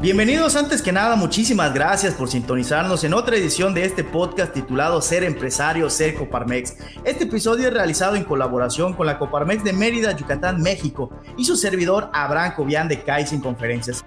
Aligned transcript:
Bienvenidos 0.00 0.56
antes 0.56 0.80
que 0.80 0.90
nada, 0.90 1.16
muchísimas 1.16 1.74
gracias 1.74 2.14
por 2.14 2.28
sintonizarnos 2.30 3.04
en 3.04 3.14
otra 3.14 3.36
edición 3.36 3.74
de 3.74 3.84
este 3.84 4.04
podcast 4.04 4.54
titulado 4.54 5.02
Ser 5.02 5.22
Empresario, 5.22 5.90
Ser 5.90 6.14
Coparmex. 6.14 6.76
Este 7.04 7.24
episodio 7.24 7.68
es 7.68 7.74
realizado 7.74 8.16
en 8.16 8.24
colaboración 8.24 8.94
con 8.94 9.06
la 9.06 9.18
Coparmex 9.18 9.62
de 9.64 9.72
Mérida, 9.72 10.16
Yucatán, 10.16 10.62
México 10.62 11.10
y 11.36 11.44
su 11.44 11.56
servidor 11.56 12.10
Abraham 12.12 12.54
Cobian 12.56 12.88
de 12.88 13.02
Kaizen 13.02 13.40
Conferencias. 13.40 14.04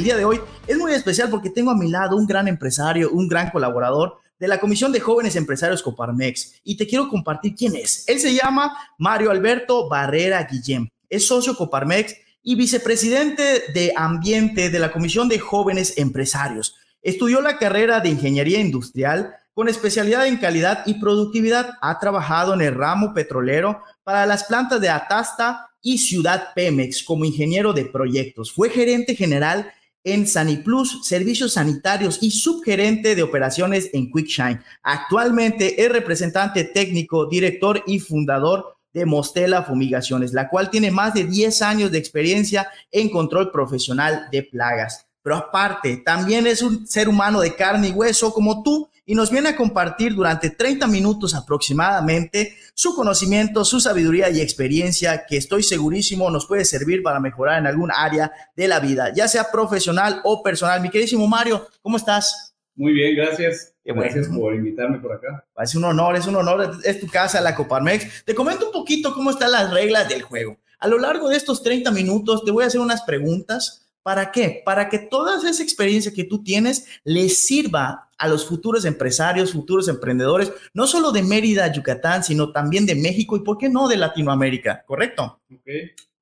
El 0.00 0.04
día 0.04 0.16
de 0.16 0.24
hoy 0.24 0.40
es 0.66 0.78
muy 0.78 0.94
especial 0.94 1.28
porque 1.28 1.50
tengo 1.50 1.70
a 1.70 1.76
mi 1.76 1.90
lado 1.90 2.16
un 2.16 2.26
gran 2.26 2.48
empresario, 2.48 3.10
un 3.10 3.28
gran 3.28 3.50
colaborador 3.50 4.16
de 4.38 4.48
la 4.48 4.58
Comisión 4.58 4.92
de 4.92 5.00
Jóvenes 5.00 5.36
Empresarios 5.36 5.82
Coparmex 5.82 6.54
y 6.64 6.78
te 6.78 6.86
quiero 6.86 7.06
compartir 7.06 7.54
quién 7.54 7.76
es. 7.76 8.08
Él 8.08 8.18
se 8.18 8.32
llama 8.32 8.74
Mario 8.96 9.30
Alberto 9.30 9.90
Barrera 9.90 10.42
Guillem. 10.50 10.88
Es 11.10 11.26
socio 11.26 11.54
Coparmex 11.54 12.16
y 12.42 12.54
vicepresidente 12.54 13.64
de 13.74 13.92
Ambiente 13.94 14.70
de 14.70 14.78
la 14.78 14.90
Comisión 14.90 15.28
de 15.28 15.38
Jóvenes 15.38 15.98
Empresarios. 15.98 16.76
Estudió 17.02 17.42
la 17.42 17.58
carrera 17.58 18.00
de 18.00 18.08
Ingeniería 18.08 18.58
Industrial 18.58 19.34
con 19.52 19.68
especialidad 19.68 20.26
en 20.26 20.38
calidad 20.38 20.82
y 20.86 20.94
productividad. 20.94 21.74
Ha 21.82 21.98
trabajado 21.98 22.54
en 22.54 22.62
el 22.62 22.74
ramo 22.74 23.12
petrolero 23.12 23.82
para 24.02 24.24
las 24.24 24.44
plantas 24.44 24.80
de 24.80 24.88
Atasta 24.88 25.66
y 25.82 25.98
Ciudad 25.98 26.54
Pemex 26.54 27.02
como 27.02 27.26
ingeniero 27.26 27.74
de 27.74 27.84
proyectos. 27.84 28.50
Fue 28.50 28.70
gerente 28.70 29.14
general 29.14 29.70
en 30.04 30.26
Saniplus, 30.26 31.06
Servicios 31.06 31.54
Sanitarios 31.54 32.18
y 32.22 32.30
subgerente 32.30 33.14
de 33.14 33.22
operaciones 33.22 33.90
en 33.92 34.10
Quickshine. 34.10 34.60
Actualmente 34.82 35.82
es 35.82 35.92
representante 35.92 36.64
técnico, 36.64 37.26
director 37.26 37.82
y 37.86 37.98
fundador 37.98 38.76
de 38.92 39.06
Mostela 39.06 39.62
Fumigaciones, 39.62 40.32
la 40.32 40.48
cual 40.48 40.70
tiene 40.70 40.90
más 40.90 41.14
de 41.14 41.24
10 41.24 41.62
años 41.62 41.90
de 41.92 41.98
experiencia 41.98 42.68
en 42.90 43.08
control 43.08 43.50
profesional 43.50 44.28
de 44.32 44.42
plagas. 44.42 45.06
Pero 45.22 45.36
aparte, 45.36 45.98
también 45.98 46.46
es 46.46 46.62
un 46.62 46.86
ser 46.86 47.08
humano 47.08 47.40
de 47.40 47.54
carne 47.54 47.88
y 47.88 47.92
hueso 47.92 48.32
como 48.32 48.62
tú 48.62 48.88
y 49.10 49.14
nos 49.16 49.32
viene 49.32 49.48
a 49.48 49.56
compartir 49.56 50.14
durante 50.14 50.50
30 50.50 50.86
minutos 50.86 51.34
aproximadamente 51.34 52.54
su 52.74 52.94
conocimiento, 52.94 53.64
su 53.64 53.80
sabiduría 53.80 54.30
y 54.30 54.40
experiencia 54.40 55.26
que 55.26 55.36
estoy 55.36 55.64
segurísimo 55.64 56.30
nos 56.30 56.46
puede 56.46 56.64
servir 56.64 57.02
para 57.02 57.18
mejorar 57.18 57.58
en 57.58 57.66
algún 57.66 57.90
área 57.92 58.30
de 58.54 58.68
la 58.68 58.78
vida, 58.78 59.12
ya 59.12 59.26
sea 59.26 59.50
profesional 59.50 60.20
o 60.22 60.44
personal. 60.44 60.80
Mi 60.80 60.90
queridísimo 60.90 61.26
Mario, 61.26 61.66
¿cómo 61.82 61.96
estás? 61.96 62.54
Muy 62.76 62.92
bien, 62.92 63.16
gracias. 63.16 63.74
Gracias 63.84 64.28
por 64.28 64.54
invitarme 64.54 65.00
por 65.00 65.14
acá. 65.14 65.44
Es 65.60 65.74
un 65.74 65.82
honor, 65.82 66.14
es 66.14 66.28
un 66.28 66.36
honor, 66.36 66.78
es 66.84 67.00
tu 67.00 67.08
casa, 67.08 67.40
la 67.40 67.56
Coparmex. 67.56 68.24
Te 68.24 68.36
comento 68.36 68.66
un 68.66 68.72
poquito 68.72 69.12
cómo 69.12 69.30
están 69.30 69.50
las 69.50 69.72
reglas 69.72 70.08
del 70.08 70.22
juego. 70.22 70.56
A 70.78 70.86
lo 70.86 71.00
largo 71.00 71.28
de 71.28 71.36
estos 71.36 71.64
30 71.64 71.90
minutos 71.90 72.44
te 72.44 72.52
voy 72.52 72.62
a 72.62 72.68
hacer 72.68 72.80
unas 72.80 73.02
preguntas. 73.02 73.88
¿Para 74.04 74.30
qué? 74.30 74.62
Para 74.64 74.88
que 74.88 75.00
toda 75.00 75.36
esa 75.36 75.62
experiencia 75.64 76.12
que 76.14 76.24
tú 76.24 76.44
tienes 76.44 76.86
les 77.02 77.44
sirva 77.44 78.09
a 78.20 78.28
los 78.28 78.46
futuros 78.46 78.84
empresarios, 78.84 79.52
futuros 79.52 79.88
emprendedores, 79.88 80.52
no 80.74 80.86
solo 80.86 81.10
de 81.10 81.22
Mérida, 81.22 81.72
Yucatán, 81.72 82.22
sino 82.22 82.52
también 82.52 82.84
de 82.84 82.94
México 82.94 83.34
y, 83.34 83.40
¿por 83.40 83.56
qué 83.56 83.70
no, 83.70 83.88
de 83.88 83.96
Latinoamérica? 83.96 84.84
¿Correcto? 84.86 85.40
Ok. 85.52 85.70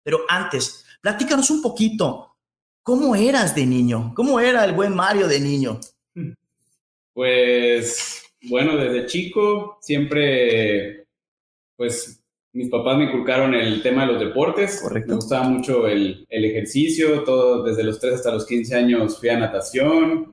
Pero 0.05 0.21
antes, 0.29 0.87
platícanos 1.01 1.51
un 1.51 1.61
poquito, 1.61 2.37
¿cómo 2.85 3.17
eras 3.17 3.55
de 3.55 3.67
niño? 3.67 4.13
¿Cómo 4.15 4.39
era 4.39 4.65
el 4.65 4.73
buen 4.73 4.95
Mario 4.95 5.27
de 5.27 5.41
niño? 5.41 5.81
Pues, 7.13 8.23
bueno, 8.43 8.77
desde 8.77 9.07
chico 9.07 9.79
siempre, 9.81 11.05
pues, 11.77 12.23
mis 12.53 12.71
papás 12.71 12.97
me 12.97 13.05
inculcaron 13.05 13.55
el 13.55 13.83
tema 13.83 14.07
de 14.07 14.13
los 14.13 14.21
deportes. 14.21 14.81
Correcto. 14.81 15.11
Me 15.11 15.17
gustaba 15.17 15.49
mucho 15.49 15.89
el, 15.89 16.25
el 16.29 16.45
ejercicio, 16.45 17.25
todo 17.25 17.65
desde 17.65 17.83
los 17.83 17.99
3 17.99 18.15
hasta 18.15 18.33
los 18.33 18.47
15 18.47 18.75
años 18.77 19.19
fui 19.19 19.31
a 19.31 19.39
natación. 19.39 20.33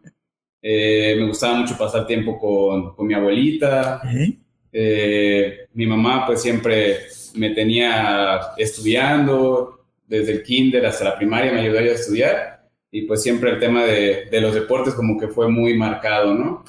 Eh, 0.68 1.16
me 1.20 1.28
gustaba 1.28 1.60
mucho 1.60 1.78
pasar 1.78 2.08
tiempo 2.08 2.40
con, 2.40 2.96
con 2.96 3.06
mi 3.06 3.14
abuelita. 3.14 4.02
¿Eh? 4.12 4.34
Eh, 4.74 5.68
mi 5.76 5.86
mamá 5.86 6.26
pues 6.26 6.42
siempre 6.42 7.02
me 7.36 7.52
tenía 7.52 8.40
estudiando, 8.58 9.86
desde 10.08 10.32
el 10.32 10.44
kinder 10.44 10.84
hasta 10.88 11.04
la 11.04 11.18
primaria 11.18 11.52
me 11.52 11.62
ayudó 11.62 11.78
a 11.78 11.84
estudiar 11.84 12.68
y 12.90 13.04
pues 13.04 13.22
siempre 13.22 13.52
el 13.52 13.60
tema 13.60 13.86
de, 13.86 14.28
de, 14.32 14.42
los 14.42 14.56
deportes 14.56 14.96
como 14.96 15.20
que 15.20 15.28
fue 15.28 15.52
muy 15.52 15.78
marcado, 15.78 16.34
¿no? 16.34 16.66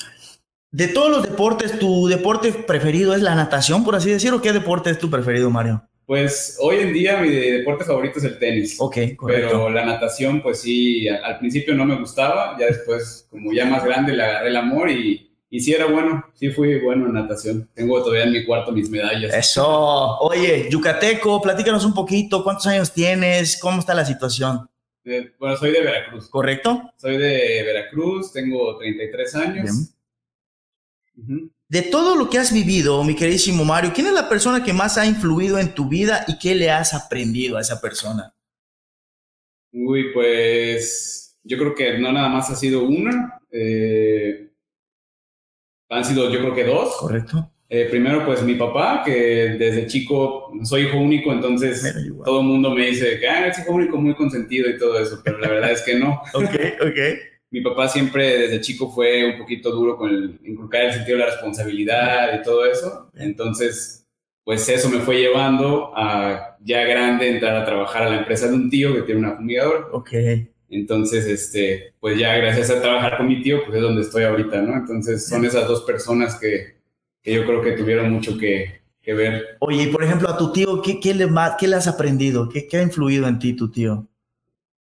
De 0.71 0.89
todos 0.89 1.11
los 1.11 1.23
deportes, 1.23 1.79
¿tu 1.79 2.07
deporte 2.07 2.53
preferido 2.53 3.15
es 3.15 3.23
la 3.23 3.35
natación, 3.35 3.83
por 3.83 3.95
así 3.95 4.11
decirlo? 4.11 4.43
¿Qué 4.43 4.53
deporte 4.53 4.91
es 4.91 4.99
tu 4.99 5.09
preferido, 5.09 5.49
Mario? 5.49 5.89
Pues 6.07 6.57
hoy 6.61 6.77
en 6.77 6.93
día 6.93 7.19
mi 7.19 7.31
deporte 7.31 7.85
favorito 7.85 8.21
es 8.21 8.25
el 8.25 8.39
tenis. 8.39 8.77
Ok, 8.79 8.97
correcto. 9.17 9.49
Pero 9.51 9.71
la 9.71 9.85
natación, 9.85 10.41
pues 10.41 10.61
sí, 10.61 11.09
al, 11.09 11.25
al 11.25 11.39
principio 11.41 11.75
no 11.75 11.85
me 11.85 11.99
gustaba, 11.99 12.57
ya 12.59 12.67
después, 12.67 13.27
como 13.29 13.53
ya 13.53 13.65
más 13.67 13.85
grande, 13.85 14.13
le 14.13 14.23
agarré 14.23 14.49
el 14.51 14.57
amor 14.57 14.89
y, 14.89 15.33
y 15.51 15.61
sí 15.61 15.73
era 15.73 15.87
bueno, 15.87 16.25
sí 16.35 16.51
fui 16.51 16.79
bueno 16.79 17.07
en 17.07 17.15
natación. 17.15 17.69
Tengo 17.75 18.01
todavía 18.03 18.23
en 18.25 18.33
mi 18.33 18.45
cuarto 18.45 18.71
mis 18.71 18.89
medallas. 18.89 19.35
Eso. 19.35 20.19
Oye, 20.21 20.69
Yucateco, 20.71 21.43
platícanos 21.43 21.85
un 21.85 21.95
poquito, 21.95 22.45
¿cuántos 22.45 22.69
años 22.69 22.93
tienes? 22.93 23.59
¿Cómo 23.61 23.81
está 23.81 23.93
la 23.93 24.05
situación? 24.05 24.69
Eh, 25.05 25.33
bueno, 25.39 25.57
soy 25.57 25.73
de 25.73 25.83
Veracruz. 25.83 26.29
¿Correcto? 26.29 26.93
Soy 26.97 27.17
de 27.17 27.63
Veracruz, 27.65 28.33
tengo 28.33 28.77
33 28.77 29.35
años. 29.35 29.65
Bien. 29.65 29.96
De 31.69 31.83
todo 31.83 32.15
lo 32.15 32.31
que 32.31 32.39
has 32.39 32.53
vivido, 32.53 33.03
mi 33.03 33.15
queridísimo 33.15 33.65
Mario, 33.65 33.93
¿quién 33.95 34.07
es 34.07 34.13
la 34.13 34.29
persona 34.29 34.63
que 34.63 34.73
más 34.73 34.99
ha 34.99 35.07
influido 35.07 35.59
en 35.59 35.75
tu 35.75 35.89
vida 35.89 36.25
y 36.29 36.39
qué 36.39 36.55
le 36.55 36.71
has 36.71 36.95
aprendido 36.95 37.57
a 37.57 37.61
esa 37.61 37.81
persona? 37.81 38.35
Uy, 39.73 40.13
pues 40.13 41.37
yo 41.43 41.59
creo 41.59 41.75
que 41.75 41.99
no 41.99 42.13
nada 42.13 42.29
más 42.29 42.51
ha 42.51 42.55
sido 42.57 42.85
una. 42.85 43.41
Eh, 43.51 44.51
han 45.89 46.05
sido 46.05 46.31
yo 46.31 46.41
creo 46.41 46.55
que 46.55 46.65
dos. 46.65 46.97
Correcto. 46.99 47.51
Eh, 47.69 47.89
primero, 47.91 48.25
pues 48.25 48.43
mi 48.43 48.55
papá, 48.55 49.03
que 49.05 49.57
desde 49.59 49.89
chico 49.89 50.53
soy 50.63 50.83
hijo 50.83 50.99
único, 50.99 51.33
entonces 51.33 51.83
todo 52.25 52.41
el 52.41 52.47
mundo 52.47 52.71
me 52.71 52.87
dice 52.87 53.19
que 53.19 53.29
ah, 53.29 53.49
es 53.49 53.59
hijo 53.59 53.73
único 53.73 53.97
muy 53.97 54.15
consentido 54.15 54.71
y 54.71 54.79
todo 54.79 55.01
eso, 55.01 55.21
pero 55.25 55.39
la 55.39 55.49
verdad 55.49 55.73
es 55.73 55.83
que 55.83 55.99
no. 55.99 56.23
ok, 56.35 56.55
ok. 56.81 56.99
Mi 57.51 57.61
papá 57.61 57.89
siempre 57.89 58.39
desde 58.39 58.61
chico 58.61 58.91
fue 58.91 59.33
un 59.33 59.39
poquito 59.39 59.71
duro 59.71 59.97
con 59.97 60.11
el 60.11 60.41
inculcar 60.45 60.87
el 60.87 60.93
sentido 60.93 61.19
de 61.19 61.25
la 61.25 61.31
responsabilidad 61.31 62.39
y 62.39 62.43
todo 62.43 62.67
eso, 62.67 63.11
entonces 63.15 64.07
pues 64.47 64.69
eso 64.69 64.89
me 64.89 65.01
fue 65.01 65.19
llevando 65.19 65.93
a 65.97 66.57
ya 66.61 66.85
grande 66.85 67.29
entrar 67.29 67.57
a 67.57 67.65
trabajar 67.65 68.05
a 68.05 68.11
la 68.11 68.19
empresa 68.19 68.47
de 68.47 68.55
un 68.55 68.71
tío 68.71 68.95
que 68.95 69.03
tiene 69.03 69.21
una 69.21 69.35
fumigadora. 69.35 69.89
Ok. 69.91 70.13
Entonces, 70.69 71.27
este, 71.27 71.95
pues 71.99 72.17
ya 72.17 72.37
gracias 72.37 72.71
a 72.71 72.81
trabajar 72.81 73.17
con 73.17 73.27
mi 73.27 73.43
tío, 73.43 73.65
pues 73.65 73.77
es 73.77 73.83
donde 73.83 74.03
estoy 74.03 74.23
ahorita, 74.23 74.63
¿no? 74.63 74.77
Entonces 74.77 75.27
son 75.27 75.45
esas 75.45 75.67
dos 75.67 75.83
personas 75.83 76.37
que, 76.37 76.77
que 77.23 77.35
yo 77.35 77.45
creo 77.45 77.61
que 77.61 77.73
tuvieron 77.73 78.13
mucho 78.13 78.39
que, 78.39 78.83
que, 79.03 79.15
ver. 79.15 79.57
Oye, 79.59 79.83
y 79.83 79.87
por 79.89 80.05
ejemplo, 80.05 80.29
a 80.29 80.37
tu 80.37 80.53
tío, 80.53 80.81
¿qué, 80.81 81.01
qué, 81.01 81.13
le, 81.13 81.29
qué 81.59 81.67
le 81.67 81.75
has 81.75 81.89
aprendido? 81.89 82.49
¿Qué, 82.49 82.69
¿Qué 82.69 82.77
ha 82.77 82.83
influido 82.83 83.27
en 83.27 83.41
ti 83.41 83.55
tu 83.55 83.71
tío? 83.73 84.07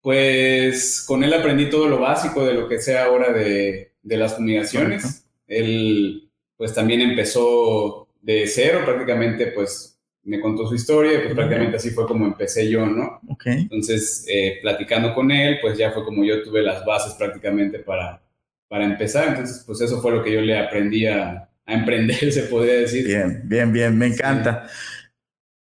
Pues 0.07 1.05
con 1.05 1.25
él 1.25 1.35
aprendí 1.35 1.69
todo 1.69 1.89
lo 1.89 1.99
básico 1.99 2.47
de 2.47 2.55
lo 2.55 2.69
que 2.69 2.79
sea 2.79 3.07
ahora 3.07 3.33
de, 3.33 3.91
de 4.05 4.17
las 4.17 4.37
fumigaciones. 4.37 5.27
Él 5.49 6.31
pues 6.57 6.73
también 6.73 7.01
empezó 7.01 8.07
de 8.23 8.47
cero, 8.47 8.83
prácticamente 8.85 9.49
pues 9.49 9.99
me 10.23 10.39
contó 10.39 10.65
su 10.69 10.77
historia 10.77 11.15
y 11.15 11.23
pues 11.23 11.35
prácticamente 11.35 11.79
así 11.79 11.91
fue 11.91 12.07
como 12.07 12.25
empecé 12.25 12.71
yo, 12.71 12.87
¿no? 12.87 13.19
Okay. 13.31 13.63
Entonces, 13.63 14.25
eh, 14.29 14.61
platicando 14.63 15.13
con 15.13 15.33
él, 15.33 15.59
pues 15.61 15.77
ya 15.77 15.91
fue 15.91 16.05
como 16.05 16.23
yo 16.23 16.41
tuve 16.41 16.63
las 16.63 16.85
bases 16.85 17.15
prácticamente 17.15 17.81
para, 17.81 18.23
para 18.69 18.85
empezar. 18.85 19.31
Entonces, 19.31 19.65
pues 19.67 19.81
eso 19.81 20.01
fue 20.01 20.13
lo 20.13 20.23
que 20.23 20.35
yo 20.35 20.41
le 20.41 20.57
aprendí 20.57 21.09
a, 21.09 21.51
a 21.67 21.75
emprender, 21.75 22.33
se 22.33 22.45
podría 22.45 22.75
decir. 22.75 23.09
Bien, 23.09 23.43
bien, 23.43 23.73
bien, 23.73 23.99
me 23.99 24.07
encanta. 24.07 24.69
Sí. 24.69 24.75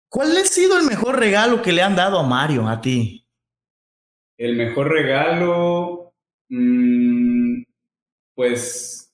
¿Cuál 0.07 0.37
ha 0.37 0.43
sido 0.43 0.77
el 0.77 0.85
mejor 0.85 1.19
regalo 1.19 1.63
que 1.63 1.71
le 1.71 1.81
han 1.81 1.95
dado 1.95 2.19
a 2.19 2.27
Mario, 2.27 2.67
a 2.69 2.79
ti? 2.79 3.24
El 4.37 4.55
mejor 4.55 4.89
regalo, 4.91 6.13
mmm, 6.49 7.63
pues 8.35 9.13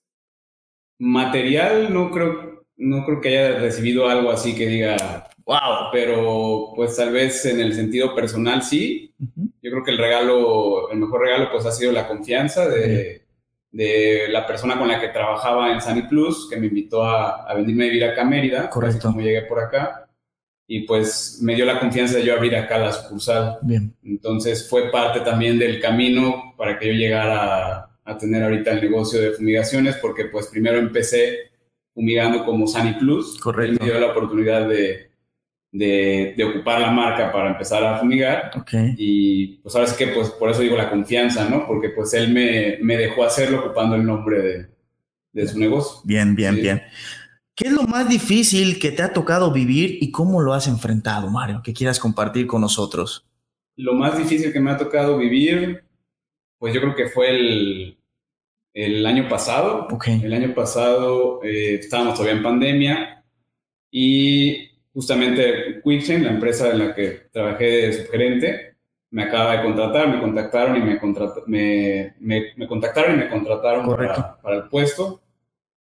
material, 0.99 1.93
no 1.93 2.11
creo, 2.11 2.63
no 2.77 3.05
creo 3.05 3.21
que 3.21 3.29
haya 3.29 3.59
recibido 3.59 4.07
algo 4.09 4.31
así 4.31 4.55
que 4.55 4.67
diga, 4.67 5.29
wow, 5.45 5.89
pero 5.91 6.73
pues 6.75 6.95
tal 6.95 7.11
vez 7.11 7.45
en 7.45 7.59
el 7.59 7.73
sentido 7.73 8.15
personal 8.15 8.61
sí. 8.63 9.13
Uh 9.19 9.25
-huh. 9.25 9.51
Yo 9.61 9.71
creo 9.71 9.83
que 9.83 9.91
el 9.91 9.97
regalo, 9.97 10.89
el 10.91 10.97
mejor 10.99 11.21
regalo 11.21 11.49
pues 11.51 11.65
ha 11.65 11.71
sido 11.71 11.91
la 11.91 12.07
confianza 12.07 12.67
de, 12.67 13.23
de 13.71 14.27
la 14.29 14.45
persona 14.47 14.77
con 14.77 14.87
la 14.87 14.99
que 14.99 15.09
trabajaba 15.09 15.71
en 15.71 15.81
Sunny 15.81 16.03
Plus, 16.03 16.47
que 16.49 16.57
me 16.57 16.67
invitó 16.67 17.03
a, 17.03 17.43
a 17.49 17.53
venirme 17.55 17.85
a 17.85 17.87
vivir 17.87 18.05
acá 18.05 18.21
a 18.23 18.25
Mérida, 18.25 18.69
Correcto. 18.69 19.07
como 19.09 19.21
llegué 19.21 19.43
por 19.43 19.59
acá, 19.59 20.07
y 20.73 20.79
pues 20.81 21.39
me 21.41 21.53
dio 21.53 21.65
la 21.65 21.79
confianza 21.81 22.15
de 22.17 22.23
yo 22.23 22.33
abrir 22.33 22.55
acá 22.55 22.77
la 22.77 22.93
sucursal. 22.93 23.57
Bien. 23.61 23.93
Entonces 24.05 24.69
fue 24.69 24.89
parte 24.89 25.19
también 25.19 25.59
del 25.59 25.81
camino 25.81 26.53
para 26.57 26.79
que 26.79 26.87
yo 26.87 26.93
llegara 26.93 27.75
a, 27.81 27.91
a 28.05 28.17
tener 28.17 28.41
ahorita 28.41 28.71
el 28.71 28.81
negocio 28.81 29.19
de 29.19 29.31
fumigaciones, 29.31 29.97
porque 29.97 30.25
pues 30.25 30.47
primero 30.47 30.77
empecé 30.77 31.51
fumigando 31.93 32.45
como 32.45 32.67
Sunny 32.67 32.93
Plus. 32.93 33.37
Correcto. 33.39 33.73
Él 33.73 33.79
me 33.81 33.85
dio 33.85 33.99
la 33.99 34.11
oportunidad 34.13 34.69
de, 34.69 35.11
de, 35.73 36.35
de 36.37 36.43
ocupar 36.45 36.79
la 36.79 36.91
marca 36.91 37.33
para 37.33 37.49
empezar 37.51 37.83
a 37.83 37.97
fumigar. 37.97 38.51
Ok. 38.55 38.71
Y 38.97 39.57
pues 39.57 39.75
ahora 39.75 39.87
sí 39.87 39.97
que 39.97 40.11
pues 40.13 40.29
por 40.29 40.51
eso 40.51 40.61
digo 40.61 40.77
la 40.77 40.89
confianza, 40.89 41.49
¿no? 41.49 41.67
Porque 41.67 41.89
pues 41.89 42.13
él 42.13 42.31
me, 42.31 42.77
me 42.81 42.95
dejó 42.95 43.25
hacerlo 43.25 43.59
ocupando 43.59 43.97
el 43.97 44.05
nombre 44.05 44.41
de, 44.41 44.67
de 45.33 45.47
su 45.49 45.59
negocio. 45.59 45.99
Bien, 46.05 46.33
bien, 46.33 46.55
Sí. 46.55 46.61
bien. 46.61 46.81
¿Qué 47.55 47.67
es 47.67 47.73
lo 47.73 47.83
más 47.83 48.07
difícil 48.09 48.79
que 48.79 48.91
te 48.91 49.03
ha 49.03 49.13
tocado 49.13 49.51
vivir 49.51 49.97
y 50.01 50.11
cómo 50.11 50.41
lo 50.41 50.53
has 50.53 50.67
enfrentado, 50.67 51.29
Mario? 51.29 51.61
Que 51.63 51.73
quieras 51.73 51.99
compartir 51.99 52.47
con 52.47 52.61
nosotros. 52.61 53.25
Lo 53.75 53.93
más 53.93 54.17
difícil 54.17 54.51
que 54.53 54.59
me 54.59 54.71
ha 54.71 54.77
tocado 54.77 55.17
vivir, 55.17 55.83
pues 56.57 56.73
yo 56.73 56.81
creo 56.81 56.95
que 56.95 57.07
fue 57.09 57.29
el, 57.31 57.97
el 58.73 59.05
año 59.05 59.27
pasado. 59.27 59.87
Ok. 59.91 60.07
El 60.07 60.33
año 60.33 60.53
pasado 60.55 61.43
eh, 61.43 61.75
estábamos 61.75 62.15
todavía 62.15 62.37
en 62.37 62.43
pandemia 62.43 63.23
y 63.91 64.69
justamente 64.93 65.81
Quickchain, 65.83 66.23
la 66.23 66.31
empresa 66.31 66.69
en 66.71 66.79
la 66.79 66.95
que 66.95 67.27
trabajé 67.31 67.65
de 67.65 67.93
subgerente, 67.93 68.75
me 69.11 69.23
acaba 69.23 69.57
de 69.57 69.63
contratar, 69.63 70.07
me 70.09 70.21
contactaron 70.21 70.77
y 70.77 70.81
me, 70.81 70.99
contrat- 70.99 71.43
me, 71.47 72.15
me- 72.19 72.53
me 72.55 72.67
contactaron 72.67 73.15
y 73.15 73.17
me 73.17 73.29
contrataron 73.29 73.85
para, 74.07 74.41
para 74.41 74.55
el 74.57 74.63
puesto. 74.69 75.21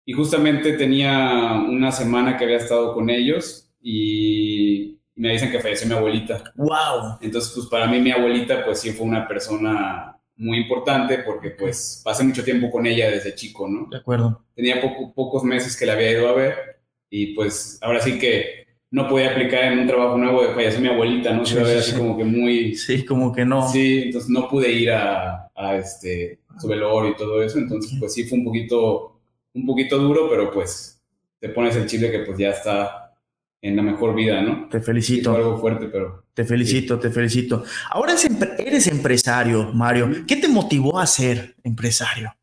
Y 0.05 0.13
justamente 0.13 0.73
tenía 0.73 1.63
una 1.67 1.91
semana 1.91 2.37
que 2.37 2.45
había 2.45 2.57
estado 2.57 2.93
con 2.93 3.09
ellos 3.09 3.71
y 3.81 4.97
me 5.15 5.31
dicen 5.33 5.51
que 5.51 5.59
falleció 5.59 5.87
mi 5.87 5.93
abuelita. 5.93 6.43
¡Wow! 6.55 7.17
Entonces, 7.21 7.51
pues 7.55 7.67
para 7.67 7.87
mí 7.87 7.99
mi 7.99 8.11
abuelita, 8.11 8.65
pues 8.65 8.79
sí 8.79 8.91
fue 8.91 9.05
una 9.07 9.27
persona 9.27 10.17
muy 10.37 10.57
importante 10.59 11.19
porque 11.19 11.51
pues 11.51 12.01
pasé 12.03 12.23
mucho 12.23 12.43
tiempo 12.43 12.71
con 12.71 12.85
ella 12.87 13.11
desde 13.11 13.35
chico, 13.35 13.67
¿no? 13.67 13.87
De 13.91 13.97
acuerdo. 13.97 14.43
Tenía 14.55 14.81
poco- 14.81 15.13
pocos 15.13 15.43
meses 15.43 15.77
que 15.77 15.85
la 15.85 15.93
había 15.93 16.11
ido 16.11 16.27
a 16.29 16.33
ver 16.33 16.55
y 17.09 17.35
pues 17.35 17.77
ahora 17.81 17.99
sí 17.99 18.17
que 18.17 18.61
no 18.89 19.07
podía 19.07 19.31
aplicar 19.31 19.65
en 19.71 19.79
un 19.79 19.87
trabajo 19.87 20.17
nuevo 20.17 20.41
de 20.41 20.53
falleció 20.53 20.81
mi 20.81 20.87
abuelita, 20.87 21.31
¿no? 21.33 21.45
Se 21.45 21.53
Sí, 21.53 21.59
iba 21.59 21.69
a 21.69 21.73
ver 21.73 21.77
sí, 21.77 21.83
así 21.83 21.91
sí. 21.91 21.97
como 21.97 22.17
que 22.17 22.23
muy... 22.23 22.75
Sí, 22.75 23.05
como 23.05 23.31
que 23.31 23.45
no. 23.45 23.69
Sí, 23.69 24.01
entonces 24.05 24.29
no 24.31 24.49
pude 24.49 24.71
ir 24.71 24.91
a, 24.91 25.47
a 25.55 25.75
este, 25.77 26.39
su 26.59 26.67
velorio 26.67 27.11
y 27.11 27.15
todo 27.15 27.41
eso, 27.43 27.59
entonces 27.59 27.93
pues 27.99 28.13
sí 28.13 28.23
fue 28.25 28.39
un 28.39 28.45
poquito, 28.45 29.10
un 29.53 29.65
poquito 29.65 29.97
duro, 29.97 30.29
pero 30.29 30.51
pues 30.51 31.01
te 31.39 31.49
pones 31.49 31.75
el 31.75 31.87
chile 31.87 32.11
que 32.11 32.19
pues 32.19 32.37
ya 32.37 32.49
está 32.49 33.15
en 33.61 33.75
la 33.75 33.83
mejor 33.83 34.15
vida, 34.15 34.41
¿no? 34.41 34.67
Te 34.69 34.79
felicito, 34.79 35.35
algo 35.35 35.59
fuerte, 35.59 35.87
pero 35.87 36.25
te 36.33 36.43
felicito, 36.45 36.99
te 36.99 37.11
felicito. 37.11 37.63
Ahora 37.91 38.15
eres 38.57 38.87
empresario, 38.87 39.71
Mario. 39.73 40.09
¿Qué 40.27 40.37
te 40.37 40.47
motivó 40.47 40.99
a 40.99 41.05
ser 41.05 41.55
empresario? 41.63 42.33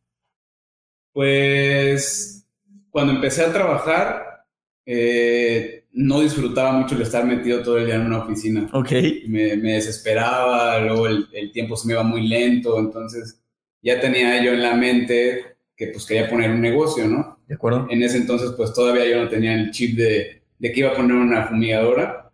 Pues 1.12 2.46
cuando 2.90 3.14
empecé 3.14 3.44
a 3.44 3.52
trabajar, 3.52 4.44
eh, 4.86 5.86
no 5.92 6.20
disfrutaba 6.20 6.72
mucho 6.72 6.94
el 6.94 7.02
estar 7.02 7.24
metido 7.24 7.62
todo 7.62 7.78
el 7.78 7.86
día 7.86 7.96
en 7.96 8.06
una 8.06 8.18
oficina. 8.18 8.68
Ok. 8.72 8.92
Me, 9.26 9.56
me 9.56 9.72
desesperaba, 9.72 10.78
luego 10.78 11.08
el, 11.08 11.28
el 11.32 11.50
tiempo 11.50 11.76
se 11.76 11.88
me 11.88 11.94
iba 11.94 12.04
muy 12.04 12.28
lento, 12.28 12.78
entonces 12.78 13.42
ya 13.82 14.00
tenía 14.00 14.42
yo 14.42 14.52
en 14.52 14.62
la 14.62 14.74
mente 14.74 15.57
que 15.78 15.86
pues 15.86 16.04
quería 16.04 16.28
poner 16.28 16.50
un 16.50 16.60
negocio, 16.60 17.06
¿no? 17.06 17.38
¿De 17.46 17.54
acuerdo? 17.54 17.86
En 17.88 18.02
ese 18.02 18.16
entonces 18.16 18.50
pues 18.56 18.74
todavía 18.74 19.08
yo 19.08 19.22
no 19.22 19.28
tenía 19.28 19.54
el 19.54 19.70
chip 19.70 19.96
de, 19.96 20.42
de 20.58 20.72
que 20.72 20.80
iba 20.80 20.90
a 20.90 20.96
poner 20.96 21.16
una 21.16 21.46
fumigadora. 21.46 22.32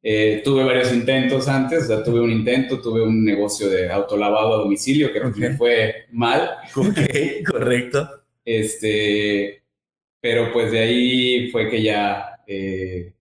Eh, 0.00 0.40
tuve 0.44 0.62
varios 0.62 0.92
intentos 0.92 1.48
antes, 1.48 1.82
o 1.82 1.86
sea, 1.88 2.04
tuve 2.04 2.20
un 2.20 2.30
intento, 2.30 2.80
tuve 2.80 3.02
un 3.02 3.24
negocio 3.24 3.68
de 3.68 3.90
autolavado 3.90 4.54
a 4.54 4.58
domicilio 4.58 5.12
que 5.12 5.20
me 5.20 5.56
fue 5.56 6.06
mal. 6.12 6.48
Ok, 6.76 6.96
correcto. 7.50 8.08
Este, 8.44 9.64
pero 10.20 10.52
pues 10.52 10.70
de 10.70 10.78
ahí 10.78 11.50
fue 11.50 11.68
que 11.68 11.82
ya 11.82 12.40
eh, 12.46 13.12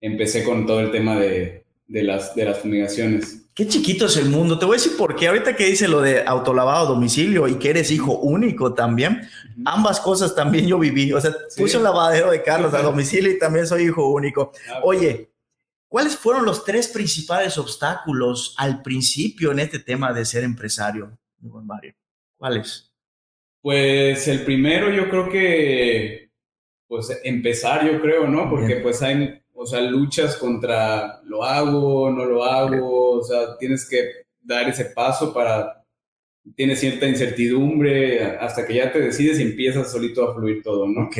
empecé 0.00 0.42
con 0.42 0.64
todo 0.64 0.80
el 0.80 0.90
tema 0.90 1.20
de, 1.20 1.65
de 1.86 2.02
las, 2.02 2.34
de 2.34 2.44
las 2.44 2.58
fumigaciones. 2.58 3.42
Qué 3.54 3.66
chiquito 3.66 4.06
es 4.06 4.16
el 4.18 4.28
mundo. 4.28 4.58
Te 4.58 4.66
voy 4.66 4.76
a 4.76 4.80
decir 4.80 4.96
por 4.98 5.16
qué. 5.16 5.28
Ahorita 5.28 5.56
que 5.56 5.64
dice 5.64 5.88
lo 5.88 6.02
de 6.02 6.22
autolavado 6.26 6.86
a 6.86 6.88
domicilio 6.90 7.48
y 7.48 7.54
que 7.58 7.70
eres 7.70 7.90
hijo 7.90 8.18
único 8.18 8.74
también, 8.74 9.22
ambas 9.64 9.98
cosas 10.00 10.34
también 10.34 10.66
yo 10.66 10.78
viví. 10.78 11.12
O 11.12 11.20
sea, 11.20 11.32
Sí. 11.48 11.62
puse 11.62 11.78
un 11.78 11.84
lavadero 11.84 12.30
de 12.30 12.42
Carlos 12.42 12.74
a 12.74 12.82
domicilio 12.82 13.30
y 13.30 13.38
también 13.38 13.66
soy 13.66 13.84
hijo 13.84 14.08
único. 14.10 14.52
Ah, 14.70 14.80
Oye, 14.82 15.30
¿cuáles 15.88 16.16
fueron 16.16 16.44
los 16.44 16.64
tres 16.64 16.88
principales 16.88 17.56
obstáculos 17.56 18.54
al 18.58 18.82
principio 18.82 19.52
en 19.52 19.60
este 19.60 19.78
tema 19.78 20.12
de 20.12 20.26
ser 20.26 20.44
empresario, 20.44 21.16
Mario? 21.40 21.94
¿Cuáles? 22.36 22.92
Pues 23.62 24.28
el 24.28 24.44
primero 24.44 24.90
yo 24.92 25.08
creo 25.08 25.30
que, 25.30 26.30
pues 26.86 27.08
empezar 27.24 27.90
yo 27.90 28.00
creo, 28.02 28.28
¿no? 28.28 28.50
Porque 28.50 28.66
Bien. 28.66 28.82
pues 28.82 29.00
hay, 29.02 29.40
o 29.56 29.66
sea, 29.66 29.80
luchas 29.80 30.36
contra 30.36 31.20
lo 31.24 31.42
hago, 31.42 32.10
no 32.10 32.24
lo 32.24 32.44
hago, 32.44 33.12
o 33.18 33.24
sea, 33.24 33.56
tienes 33.58 33.88
que 33.88 34.26
dar 34.42 34.68
ese 34.68 34.86
paso 34.86 35.32
para, 35.32 35.82
tienes 36.54 36.78
cierta 36.80 37.08
incertidumbre 37.08 38.22
hasta 38.36 38.66
que 38.66 38.74
ya 38.74 38.92
te 38.92 39.00
decides 39.00 39.40
y 39.40 39.42
empiezas 39.42 39.90
solito 39.90 40.28
a 40.30 40.34
fluir 40.34 40.62
todo, 40.62 40.86
¿no? 40.86 41.06
Ok, 41.06 41.16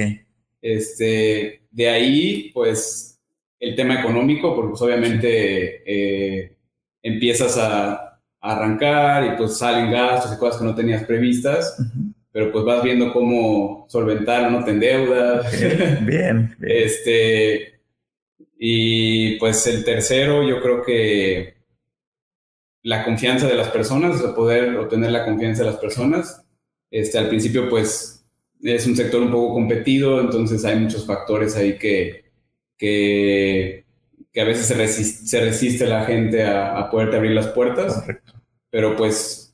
Este, 0.63 1.63
de 1.71 1.89
ahí, 1.89 2.51
pues, 2.53 3.19
el 3.61 3.75
tema 3.75 4.01
económico, 4.01 4.55
porque 4.55 4.71
pues, 4.71 4.83
obviamente 4.83 5.83
eh, 5.87 6.57
empiezas 7.03 7.57
a, 7.59 7.93
a 7.95 8.53
arrancar 8.57 9.25
y 9.33 9.37
pues 9.37 9.57
salen 9.59 9.91
gastos 9.91 10.35
y 10.35 10.39
cosas 10.39 10.61
que 10.61 10.67
no 10.67 10.75
tenías 10.75 11.05
previstas, 11.05 11.77
Ujú. 11.79 12.13
pero 12.33 12.53
pues 12.53 12.65
vas 12.65 12.83
viendo 12.83 13.13
cómo 13.13 13.87
solventar, 13.89 14.51
no 14.51 14.63
te 14.65 14.73
endeudas. 14.73 15.47
Ok, 15.47 15.61
bien, 16.07 16.07
bien. 16.07 16.57
este, 16.63 17.76
y 18.59 19.39
pues 19.39 19.67
el 19.67 19.85
tercero, 19.85 20.43
yo 20.49 20.61
creo 20.61 20.83
que 20.83 21.57
la 22.83 23.05
confianza 23.05 23.49
de 23.49 23.57
las 23.57 23.69
personas, 23.71 24.17
o 24.17 24.19
sea, 24.19 24.35
poder 24.35 24.77
obtener 24.77 25.11
la 25.11 25.25
confianza 25.25 25.65
de 25.65 25.71
las 25.71 25.79
personas. 25.81 26.43
Este, 26.91 27.19
al 27.19 27.29
principio, 27.29 27.69
pues, 27.69 28.25
es 28.63 28.87
un 28.87 28.97
sector 28.97 29.21
un 29.23 29.31
poco 29.31 29.55
competido, 29.55 30.21
entonces 30.21 30.65
hay 30.65 30.79
muchos 30.79 31.05
factores 31.05 31.57
ahí 31.57 31.77
que, 31.79 32.27
que, 32.79 33.85
que 34.33 34.41
a 34.41 34.45
veces 34.45 34.67
se 34.67 34.75
resiste, 34.75 35.27
se 35.27 35.41
resiste 35.41 35.87
la 35.87 36.05
gente 36.05 36.45
a, 36.45 36.79
a 36.79 36.91
poderte 36.91 37.17
abrir 37.17 37.33
las 37.33 37.49
puertas, 37.49 38.01
Correcto. 38.01 38.35
pero 38.71 38.97
pues 38.97 39.46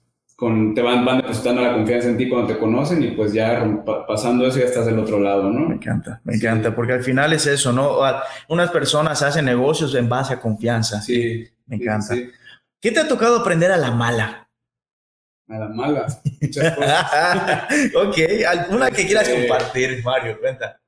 con, 0.42 0.74
te 0.74 0.82
van, 0.82 1.04
van 1.04 1.18
depositando 1.18 1.62
la 1.62 1.72
confianza 1.72 2.08
en 2.08 2.16
ti 2.16 2.28
cuando 2.28 2.52
te 2.52 2.58
conocen 2.58 3.00
y 3.00 3.12
pues 3.12 3.32
ya 3.32 3.64
pasando 4.08 4.44
eso 4.44 4.58
ya 4.58 4.64
estás 4.64 4.86
del 4.86 4.98
otro 4.98 5.20
lado, 5.20 5.44
Me 5.44 5.60
¿no? 5.68 5.72
encanta, 5.72 6.20
me 6.24 6.32
Sí. 6.32 6.40
encanta, 6.44 6.74
porque 6.74 6.94
al 6.94 7.04
final 7.04 7.32
es 7.32 7.46
eso, 7.46 7.72
¿no? 7.72 8.02
A- 8.04 8.24
Unas 8.48 8.72
personas 8.72 9.22
hacen 9.22 9.44
negocios 9.44 9.94
en 9.94 10.08
base 10.08 10.34
a 10.34 10.40
confianza. 10.40 11.00
Sí. 11.00 11.48
Me 11.66 11.76
encanta. 11.76 12.16
sí. 12.16 12.28
¿Qué 12.80 12.90
te 12.90 12.98
ha 12.98 13.06
tocado 13.06 13.36
aprender 13.38 13.70
a 13.70 13.76
la 13.76 13.92
mala? 13.92 14.48
Nada 15.46 15.68
malas, 15.68 16.20
muchas 16.40 16.74
cosas. 16.74 17.06
ok, 17.94 18.16
alguna 18.48 18.90
que 18.90 19.06
quieras 19.06 19.28
Este- 19.28 19.46
compartir, 19.46 20.02
Mario, 20.04 20.40
cuenta. 20.40 20.80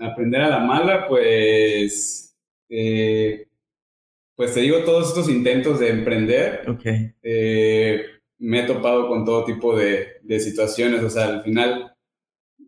Aprender 0.00 0.40
a 0.40 0.48
la 0.48 0.58
mala, 0.60 1.06
pues, 1.06 2.34
eh, 2.70 3.46
pues 4.34 4.54
te 4.54 4.60
digo, 4.60 4.78
todos 4.84 5.08
estos 5.08 5.28
intentos 5.28 5.80
de 5.80 5.90
emprender, 5.90 6.64
Ok, 6.66 6.86
eh, 7.22 8.06
me 8.38 8.60
he 8.60 8.66
topado 8.66 9.08
con 9.08 9.24
todo 9.24 9.44
tipo 9.44 9.76
de, 9.76 10.14
de 10.22 10.40
situaciones, 10.40 11.02
o 11.02 11.10
sea, 11.10 11.26
al 11.26 11.42
final 11.42 11.94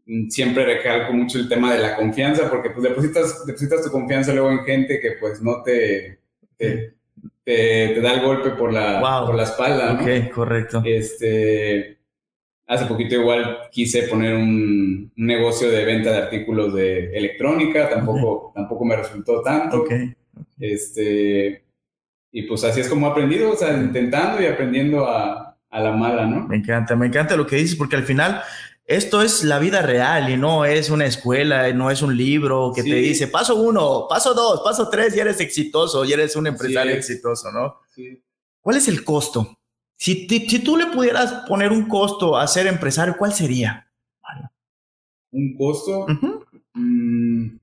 mm, 0.07 0.29
siempre 0.29 0.65
recalco 0.65 1.13
mucho 1.13 1.39
el 1.39 1.49
tema 1.49 1.73
de 1.75 1.81
la 1.81 1.97
confianza, 1.97 2.49
porque 2.51 2.71
pues 2.71 2.83
depositas, 2.85 3.45
depositas 3.47 3.83
tu 3.85 3.91
confianza 3.91 4.33
luego 4.33 4.51
en 4.51 4.65
gente 4.65 5.01
que 5.01 5.13
pues 5.21 5.43
no 5.43 5.63
te, 5.63 6.21
te, 6.57 6.95
te- 7.45 7.89
te 7.95 8.01
da 8.01 8.15
el 8.15 8.23
golpe 8.25 8.51
por 8.51 8.73
la, 8.73 9.01
Wow. 9.01 9.27
por 9.27 9.35
la 9.37 9.43
espalda, 9.45 9.93
¿no? 9.95 10.03
ok, 10.03 10.31
correcto. 10.33 10.83
Este, 10.85 11.99
hace 12.67 12.87
poquito 12.87 13.15
igual 13.17 13.59
quise 13.71 14.05
poner 14.05 14.35
un, 14.35 15.13
un 15.17 15.27
negocio 15.27 15.71
de 15.71 15.85
venta 15.85 16.11
de 16.13 16.19
artículos 16.19 16.75
de 16.75 17.17
electrónica, 17.17 17.89
tampoco, 17.89 18.53
tampoco 18.55 18.85
me 18.85 18.97
resultó 18.97 19.43
tanto. 19.43 19.85
Este, 20.59 21.65
y 22.33 22.43
pues 22.43 22.65
así 22.65 22.81
es 22.81 22.89
como 22.89 23.07
he 23.07 23.11
aprendido, 23.11 23.51
o 23.53 23.57
sea, 23.57 23.73
intentando 23.77 24.43
y 24.43 24.47
aprendiendo 24.47 25.07
a, 25.07 25.46
a 25.77 25.81
la 25.81 25.93
mala, 25.93 26.27
¿no? 26.27 26.47
me 26.49 26.57
encanta, 26.57 26.97
me 26.97 27.07
encanta 27.07 27.37
lo 27.37 27.47
que 27.47 27.57
dices, 27.57 27.77
porque 27.77 27.97
al 27.97 28.05
final 28.05 28.41
esto 28.87 29.21
es 29.21 29.45
la 29.45 29.59
vida 29.59 29.83
real 29.83 30.31
y 30.31 30.37
no 30.37 30.65
es 30.65 30.91
una 30.91 31.07
escuela, 31.07 31.73
no 31.73 31.91
es 31.91 32.03
un 32.03 32.17
libro 32.17 32.73
que 32.75 32.83
Sí. 32.83 32.91
te 32.91 32.97
dice 32.97 33.27
paso 33.29 33.57
uno, 33.57 34.07
paso 34.09 34.33
dos, 34.35 34.63
paso 34.65 34.89
tres 34.89 35.17
y 35.17 35.21
eres 35.21 35.41
exitoso 35.41 36.05
y 36.05 36.13
eres 36.13 36.35
un 36.37 36.47
empresario 36.47 36.93
es. 36.93 36.99
exitoso, 36.99 37.51
¿no? 37.53 37.81
Sí. 37.95 38.23
¿Cuál 38.61 38.77
es 38.77 38.89
el 38.89 39.05
costo 39.05 39.59
Si, 39.99 40.27
si 40.29 40.59
tú 40.61 40.77
le 40.77 40.87
pudieras 40.87 41.45
poner 41.49 41.73
un 41.73 41.89
costo 41.89 42.37
a 42.37 42.47
ser 42.47 42.67
empresario, 42.67 43.17
¿cuál 43.19 43.33
sería? 43.33 43.89
Un 45.33 45.57
costo 45.57 46.07
mm, 46.75 47.57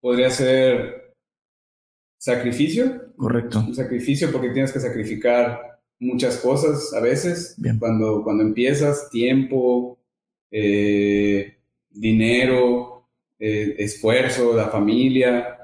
podría 0.00 0.30
ser 0.30 1.14
sacrificio. 2.18 3.12
Correcto. 3.16 3.60
Un 3.60 3.74
sacrificio 3.74 4.30
porque 4.32 4.50
tienes 4.50 4.72
que 4.72 4.80
sacrificar 4.80 5.69
muchas 6.00 6.38
cosas 6.38 6.92
a 6.92 7.00
veces. 7.00 7.56
Cuando, 7.78 8.24
cuando 8.24 8.42
empiezas, 8.42 9.08
tiempo, 9.10 9.98
eh, 10.50 11.56
dinero, 11.90 13.06
eh, 13.38 13.76
esfuerzo, 13.78 14.56
la 14.56 14.68
familia. 14.68 15.58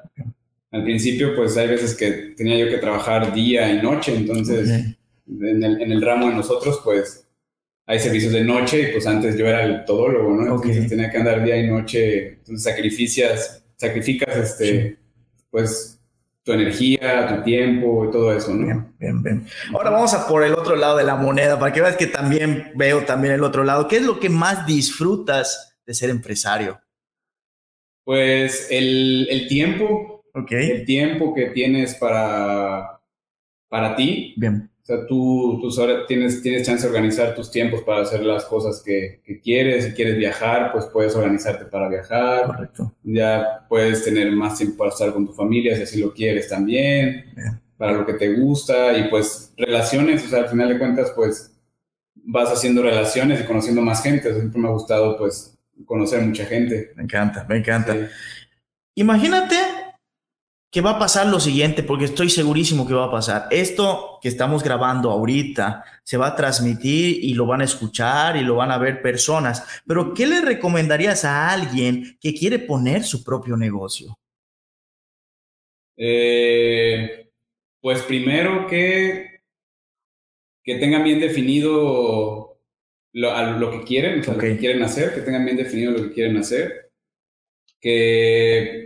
Al 0.70 0.84
principio, 0.84 1.34
pues 1.34 1.56
hay 1.56 1.68
veces 1.68 1.94
que 1.94 2.10
tenía 2.36 2.58
yo 2.58 2.68
que 2.68 2.78
trabajar 2.78 3.34
día 3.34 3.72
y 3.72 3.82
noche, 3.82 4.14
entonces 4.14 4.68
en, 4.68 5.62
el, 5.62 5.80
en, 5.80 5.92
el, 5.92 6.02
ramo 6.02 6.28
de 6.28 6.34
nosotros, 6.34 6.80
pues 6.84 7.26
hay 7.86 7.98
servicios 7.98 8.32
de 8.32 8.44
noche 8.44 8.82
y 8.82 8.92
pues 8.92 9.06
antes 9.06 9.38
yo 9.38 9.46
era 9.46 9.64
el 9.64 9.84
todólogo, 9.84 10.34
¿no? 10.34 10.56
Entonces 10.56 10.88
tenía 10.88 11.10
que 11.10 11.16
andar 11.16 11.44
día 11.44 11.56
y 11.56 11.68
noche, 11.68 12.28
entonces 12.28 12.62
sacrificias, 12.62 13.64
sacrificas 13.76 14.36
este, 14.36 14.98
pues 15.50 15.98
tu 16.46 16.52
energía, 16.52 17.26
tu 17.26 17.42
tiempo 17.42 18.04
y 18.04 18.10
todo 18.12 18.32
eso, 18.32 18.54
¿no? 18.54 18.66
Bien, 18.66 18.94
bien, 19.00 19.22
bien. 19.22 19.46
Ahora 19.74 19.90
vamos 19.90 20.14
a 20.14 20.28
por 20.28 20.44
el 20.44 20.54
otro 20.54 20.76
lado 20.76 20.96
de 20.96 21.02
la 21.02 21.16
moneda, 21.16 21.58
para 21.58 21.72
que 21.72 21.80
veas 21.80 21.96
que 21.96 22.06
también 22.06 22.70
veo 22.76 23.04
también 23.04 23.34
el 23.34 23.42
otro 23.42 23.64
lado. 23.64 23.88
¿Qué 23.88 23.96
es 23.96 24.02
lo 24.02 24.20
que 24.20 24.28
más 24.28 24.64
disfrutas 24.64 25.76
de 25.84 25.92
ser 25.92 26.08
empresario? 26.08 26.80
Pues 28.04 28.68
el, 28.70 29.26
el 29.28 29.48
tiempo, 29.48 30.22
el 30.48 30.84
tiempo 30.84 31.34
que 31.34 31.46
tienes 31.46 31.96
para, 31.96 33.00
para 33.68 33.96
ti. 33.96 34.32
Bien. 34.36 34.65
O 34.86 34.88
sea, 34.88 35.04
tú, 35.04 35.58
tú 35.60 35.68
tienes, 36.06 36.40
tienes 36.42 36.64
chance 36.64 36.82
de 36.82 36.88
organizar 36.88 37.34
tus 37.34 37.50
tiempos 37.50 37.82
para 37.82 38.02
hacer 38.02 38.24
las 38.24 38.44
cosas 38.44 38.80
que, 38.84 39.20
que, 39.24 39.40
quieres. 39.40 39.84
Si 39.84 39.90
quieres 39.94 40.16
viajar, 40.16 40.70
pues 40.70 40.84
puedes 40.84 41.16
organizarte 41.16 41.64
para 41.64 41.88
viajar. 41.88 42.46
Correcto. 42.46 42.94
Ya 43.02 43.66
puedes 43.68 44.04
tener 44.04 44.30
más 44.30 44.56
tiempo 44.56 44.76
para 44.76 44.90
estar 44.90 45.12
con 45.12 45.26
tu 45.26 45.32
familia 45.32 45.74
si 45.74 45.82
así 45.82 46.00
lo 46.00 46.14
quieres 46.14 46.48
también. 46.48 47.24
Para 47.76 47.94
lo 47.94 48.06
que 48.06 48.12
te 48.12 48.32
gusta. 48.36 48.96
Y 48.96 49.08
pues 49.08 49.52
relaciones, 49.56 50.24
o 50.24 50.28
sea, 50.28 50.42
al 50.42 50.48
final 50.50 50.68
de 50.68 50.78
cuentas, 50.78 51.10
pues 51.16 51.52
vas 52.14 52.52
haciendo 52.52 52.80
relaciones 52.80 53.40
y 53.40 53.44
conociendo 53.44 53.82
más 53.82 54.04
gente. 54.04 54.32
siempre 54.32 54.60
me 54.60 54.68
ha 54.68 54.70
gustado, 54.70 55.18
pues, 55.18 55.58
conocer 55.84 56.22
mucha 56.22 56.44
gente. 56.44 56.92
Me 56.94 57.02
encanta, 57.02 57.44
me 57.48 57.56
encanta. 57.56 58.08
Imagínate 58.94 59.56
que 60.76 60.83
va 60.83 60.90
a 60.90 60.99
pasar 60.99 61.28
lo 61.28 61.40
siguiente, 61.40 61.83
porque 61.83 62.04
estoy 62.04 62.28
segurísimo 62.28 62.87
que 62.87 62.92
va 62.92 63.06
a 63.06 63.11
pasar. 63.11 63.49
Esto 63.50 64.18
que 64.21 64.28
estamos 64.28 64.62
grabando 64.62 65.11
ahorita 65.11 65.83
se 66.04 66.18
va 66.18 66.26
a 66.26 66.37
transmitir 66.37 67.25
y 67.25 67.33
lo 67.33 67.47
van 67.47 67.62
a 67.62 67.64
escuchar 67.64 68.37
y 68.37 68.42
lo 68.42 68.56
van 68.56 68.71
a 68.71 68.76
ver 68.76 69.00
personas. 69.00 69.83
Pero, 69.87 70.12
¿qué 70.12 70.26
le 70.26 70.42
recomendarías 70.42 71.25
a 71.25 71.49
alguien 71.49 72.18
que 72.21 72.35
quiere 72.35 72.59
poner 72.59 73.04
su 73.04 73.25
propio 73.25 73.56
negocio? 73.56 74.18
Eh, 75.97 77.30
pues 77.80 78.02
primero 78.02 78.66
que, 78.66 79.40
que 80.62 80.75
tengan 80.75 81.04
bien 81.04 81.21
definido 81.21 82.61
lo, 83.14 83.71
que 83.71 83.83
quieren, 83.83 84.23
lo 84.26 84.37
que 84.37 84.59
quieren 84.59 84.83
hacer, 84.83 85.14
que 85.14 85.23
tengan 85.23 85.47
bien 85.47 85.56
definido 85.56 85.92
lo 85.92 86.02
que 86.02 86.12
quieren 86.12 86.37
hacer, 86.37 86.90
que 87.80 88.85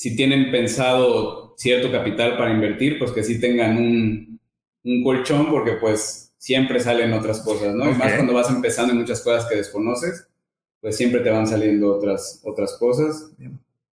si 0.00 0.16
tienen 0.16 0.50
pensado 0.50 1.54
cierto 1.58 1.92
capital 1.92 2.38
para 2.38 2.54
invertir, 2.54 2.98
pues 2.98 3.10
que 3.10 3.22
sí 3.22 3.38
tengan 3.38 3.76
un, 3.76 4.40
un 4.82 5.04
colchón, 5.04 5.50
porque 5.50 5.72
pues 5.72 6.32
siempre 6.38 6.80
salen 6.80 7.12
otras 7.12 7.40
cosas, 7.40 7.74
¿no? 7.74 7.84
Y 7.84 7.92
más 7.92 8.14
cuando 8.14 8.32
vas 8.32 8.48
empezando 8.48 8.94
en 8.94 9.00
muchas 9.00 9.20
cosas 9.20 9.44
que 9.44 9.56
desconoces, 9.56 10.26
pues 10.80 10.96
siempre 10.96 11.20
te 11.20 11.28
van 11.28 11.46
saliendo 11.46 11.94
otras, 11.94 12.40
otras 12.44 12.78
cosas. 12.78 13.30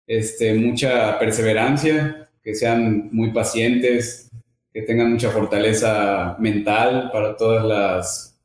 Este, 0.06 0.54
mucha 0.54 1.18
perseverancia, 1.18 2.28
que 2.40 2.54
sean 2.54 3.08
muy 3.10 3.32
pacientes, 3.32 4.30
que 4.72 4.82
tengan 4.82 5.10
mucha 5.10 5.30
fortaleza 5.30 6.36
mental 6.38 7.10
para 7.12 7.36
todas 7.36 7.64
las, 7.64 8.38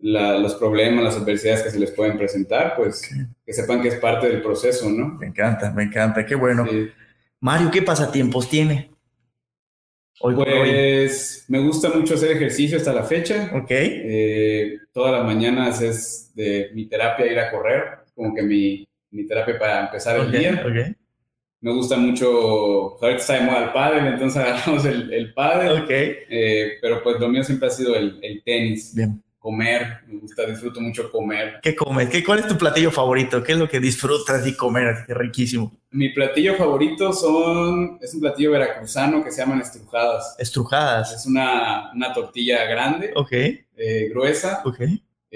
los 0.00 0.56
problemas, 0.56 1.04
las 1.04 1.16
adversidades 1.16 1.62
que 1.62 1.70
se 1.70 1.78
les 1.78 1.92
pueden 1.92 2.18
presentar, 2.18 2.74
pues 2.76 3.08
que 3.46 3.52
sepan 3.52 3.82
que 3.82 3.88
es 3.88 4.00
parte 4.00 4.26
del 4.28 4.42
proceso, 4.42 4.90
¿no? 4.90 5.10
Me 5.10 5.28
encanta, 5.28 5.70
me 5.70 5.84
encanta, 5.84 6.26
qué 6.26 6.34
bueno. 6.34 6.66
Mario, 7.44 7.70
¿qué 7.70 7.82
pasatiempos 7.82 8.48
tiene? 8.48 8.90
Hoy 10.20 10.34
pues 10.34 11.44
me 11.48 11.58
gusta 11.58 11.90
mucho 11.90 12.14
hacer 12.14 12.30
ejercicio 12.30 12.78
hasta 12.78 12.94
la 12.94 13.02
fecha. 13.02 13.50
Ok. 13.52 13.70
Eh, 13.70 14.78
todas 14.94 15.12
las 15.12 15.26
mañanas 15.26 15.82
es 15.82 16.32
de 16.34 16.70
mi 16.72 16.86
terapia 16.86 17.30
ir 17.30 17.38
a 17.38 17.50
correr, 17.50 17.98
como 18.14 18.34
que 18.34 18.42
mi, 18.42 18.88
mi 19.10 19.26
terapia 19.26 19.58
para 19.58 19.84
empezar 19.84 20.20
el 20.20 20.32
día. 20.32 20.64
Okay. 20.66 20.94
Me 21.60 21.74
gusta 21.74 21.98
mucho, 21.98 22.94
ahorita 22.94 23.20
está 23.20 23.34
de 23.34 23.40
moda 23.42 23.64
el 23.64 23.72
pádel, 23.74 24.06
entonces 24.06 24.42
agarramos 24.42 24.86
el, 24.86 25.12
el 25.12 25.34
pádel. 25.34 25.82
Ok. 25.82 25.90
Eh, 25.90 26.78
pero 26.80 27.02
pues 27.02 27.20
lo 27.20 27.28
mío 27.28 27.44
siempre 27.44 27.68
ha 27.68 27.70
sido 27.70 27.94
el, 27.94 28.20
el 28.22 28.42
tenis. 28.42 28.94
Bien 28.94 29.22
comer, 29.44 29.98
me 30.06 30.20
gusta, 30.20 30.46
disfruto 30.46 30.80
mucho 30.80 31.12
comer. 31.12 31.60
¿Qué 31.62 31.76
comes? 31.76 32.08
¿Qué, 32.08 32.24
¿Cuál 32.24 32.38
es 32.38 32.48
tu 32.48 32.56
platillo 32.56 32.90
favorito? 32.90 33.42
¿Qué 33.42 33.52
es 33.52 33.58
lo 33.58 33.68
que 33.68 33.78
disfrutas 33.78 34.42
de 34.42 34.56
comer? 34.56 35.04
Qué 35.06 35.12
riquísimo. 35.12 35.70
Mi 35.90 36.08
platillo 36.14 36.54
favorito 36.54 37.12
son, 37.12 37.98
es 38.00 38.14
un 38.14 38.20
platillo 38.22 38.52
veracruzano 38.52 39.22
que 39.22 39.30
se 39.30 39.42
llaman 39.42 39.60
estrujadas. 39.60 40.34
Estrujadas. 40.38 41.12
Es 41.12 41.26
una, 41.26 41.92
una 41.94 42.14
tortilla 42.14 42.64
grande, 42.64 43.12
Ok. 43.14 43.32
eh, 43.32 44.08
gruesa, 44.08 44.62
Ok. 44.64 44.80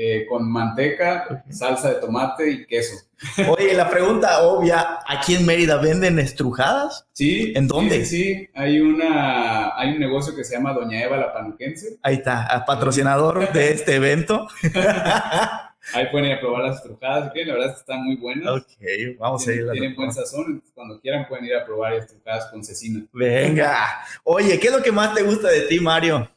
Eh, 0.00 0.26
con 0.28 0.48
manteca, 0.48 1.44
salsa 1.50 1.88
de 1.88 2.00
tomate 2.00 2.48
y 2.48 2.66
queso. 2.66 2.94
Oye, 3.48 3.74
la 3.74 3.90
pregunta 3.90 4.42
obvia, 4.42 5.00
¿aquí 5.04 5.34
en 5.34 5.44
Mérida 5.44 5.78
venden 5.78 6.20
estrujadas? 6.20 7.08
Sí. 7.14 7.52
¿En 7.56 7.66
dónde? 7.66 8.04
Sí, 8.04 8.34
sí, 8.34 8.48
hay, 8.54 8.80
una, 8.80 9.76
hay 9.76 9.94
un 9.94 9.98
negocio 9.98 10.36
que 10.36 10.44
se 10.44 10.54
llama 10.54 10.72
Doña 10.72 11.02
Eva 11.02 11.16
la 11.16 11.32
Panuquense. 11.32 11.98
Ahí 12.04 12.14
está, 12.14 12.64
patrocinador 12.64 13.52
de 13.52 13.72
este 13.72 13.96
evento. 13.96 14.46
Ahí 15.94 16.06
pueden 16.12 16.28
ir 16.28 16.34
a 16.34 16.40
probar 16.40 16.62
las 16.62 16.76
estrujadas, 16.76 17.32
que 17.32 17.44
la 17.44 17.54
verdad 17.54 17.76
están 17.76 18.04
muy 18.04 18.14
buenas. 18.14 18.48
Ok, 18.48 19.18
vamos 19.18 19.48
a 19.48 19.50
ir. 19.50 19.56
Tienen, 19.56 19.72
tienen 19.72 19.96
buen 19.96 20.12
sazón, 20.12 20.62
cuando 20.74 21.00
quieran 21.00 21.26
pueden 21.26 21.46
ir 21.46 21.56
a 21.56 21.64
probar 21.64 21.94
estrujadas 21.94 22.46
con 22.52 22.62
cecina. 22.62 23.04
Venga. 23.12 24.04
Oye, 24.22 24.60
¿qué 24.60 24.68
es 24.68 24.72
lo 24.72 24.80
que 24.80 24.92
más 24.92 25.12
te 25.12 25.24
gusta 25.24 25.48
de 25.48 25.62
ti, 25.62 25.80
Mario? 25.80 26.30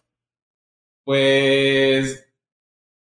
Pues 1.03 2.31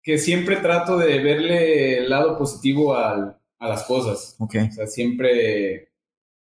que 0.04 0.18
siempre 0.18 0.58
trato 0.58 0.98
de 0.98 1.20
verle 1.20 1.98
el 2.00 2.10
lado 2.10 2.38
positivo 2.38 2.96
al, 2.96 3.38
a 3.60 3.68
las 3.70 3.84
cosas. 3.84 4.36
Ok. 4.40 4.56
O 4.70 4.72
sea, 4.74 4.86
siempre, 4.88 5.90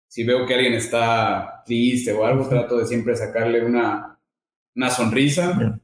si 0.07 0.23
veo 0.25 0.45
que 0.45 0.53
alguien 0.53 0.73
está 0.73 1.63
triste 1.65 2.11
o 2.11 2.25
algo, 2.25 2.47
trato 2.49 2.77
de 2.77 2.85
siempre 2.85 3.15
sacarle 3.15 3.63
una, 3.63 4.19
una 4.75 4.89
sonrisa. 4.89 5.79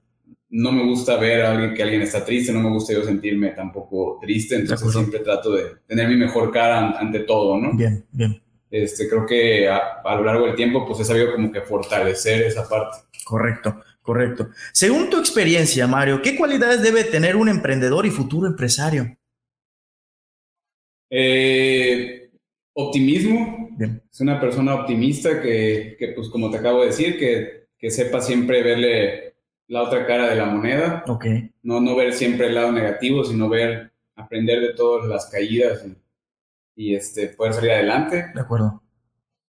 No 0.52 0.72
me 0.72 0.84
gusta 0.84 1.16
ver 1.18 1.44
a 1.44 1.52
alguien 1.52 1.76
que 1.76 1.84
alguien 1.84 2.02
está 2.02 2.26
triste, 2.26 2.52
no 2.52 2.60
me 2.60 2.70
gusta 2.72 2.92
yo 2.94 3.04
sentirme 3.04 3.50
tampoco 3.52 4.18
triste, 4.20 4.56
entonces 4.56 4.92
siempre 4.92 5.20
trato 5.20 5.52
de 5.56 5.76
tener 5.88 6.08
mi 6.08 6.16
mejor 6.16 6.52
cara 6.52 6.80
an- 6.80 6.96
ante 6.98 7.20
todo, 7.20 7.56
¿no? 7.58 7.72
Bien, 7.78 8.04
bien. 8.12 8.42
Este, 8.72 9.08
creo 9.08 9.28
que 9.28 9.68
a, 9.70 10.02
a 10.04 10.16
lo 10.16 10.24
largo 10.24 10.48
del 10.48 10.56
tiempo 10.56 10.86
pues 10.88 11.00
he 11.02 11.06
sabido 11.06 11.32
como 11.34 11.52
que 11.52 11.62
fortalecer 11.62 12.42
esa 12.42 12.68
parte. 12.68 12.98
Correcto, 13.24 13.80
correcto. 14.10 14.50
Según 14.72 15.08
tu 15.12 15.20
experiencia, 15.20 15.86
Mario, 15.86 16.20
¿qué 16.24 16.36
cualidades 16.36 16.82
debe 16.82 17.04
tener 17.04 17.36
un 17.36 17.48
emprendedor 17.48 18.08
y 18.08 18.10
futuro 18.10 18.48
empresario? 18.48 19.16
Eh, 21.12 22.32
optimismo, 22.74 23.70
Bien. 23.78 24.02
es 24.12 24.20
una 24.20 24.42
persona 24.42 24.74
optimista 24.74 25.40
que, 25.44 25.96
que, 26.00 26.08
pues 26.16 26.28
como 26.30 26.50
te 26.50 26.58
acabo 26.58 26.82
de 26.82 26.88
decir, 26.88 27.20
que, 27.20 27.68
que 27.78 27.92
sepa 27.92 28.20
siempre 28.20 28.64
verle 28.64 29.36
la 29.68 29.84
otra 29.84 30.08
cara 30.08 30.28
de 30.28 30.36
la 30.38 30.46
moneda, 30.46 31.04
Ok. 31.08 31.26
no, 31.62 31.80
no 31.80 31.96
ver 31.96 32.12
siempre 32.14 32.48
el 32.48 32.56
lado 32.56 32.72
negativo, 32.72 33.24
sino 33.24 33.48
ver, 33.48 33.92
aprender 34.16 34.60
de 34.60 34.74
todas 34.74 35.08
las 35.08 35.28
caídas 35.30 35.86
y, 35.86 35.96
y, 36.76 36.96
este, 36.96 37.28
poder 37.28 37.54
salir 37.54 37.72
adelante. 37.74 38.26
De 38.34 38.42
acuerdo. 38.42 38.82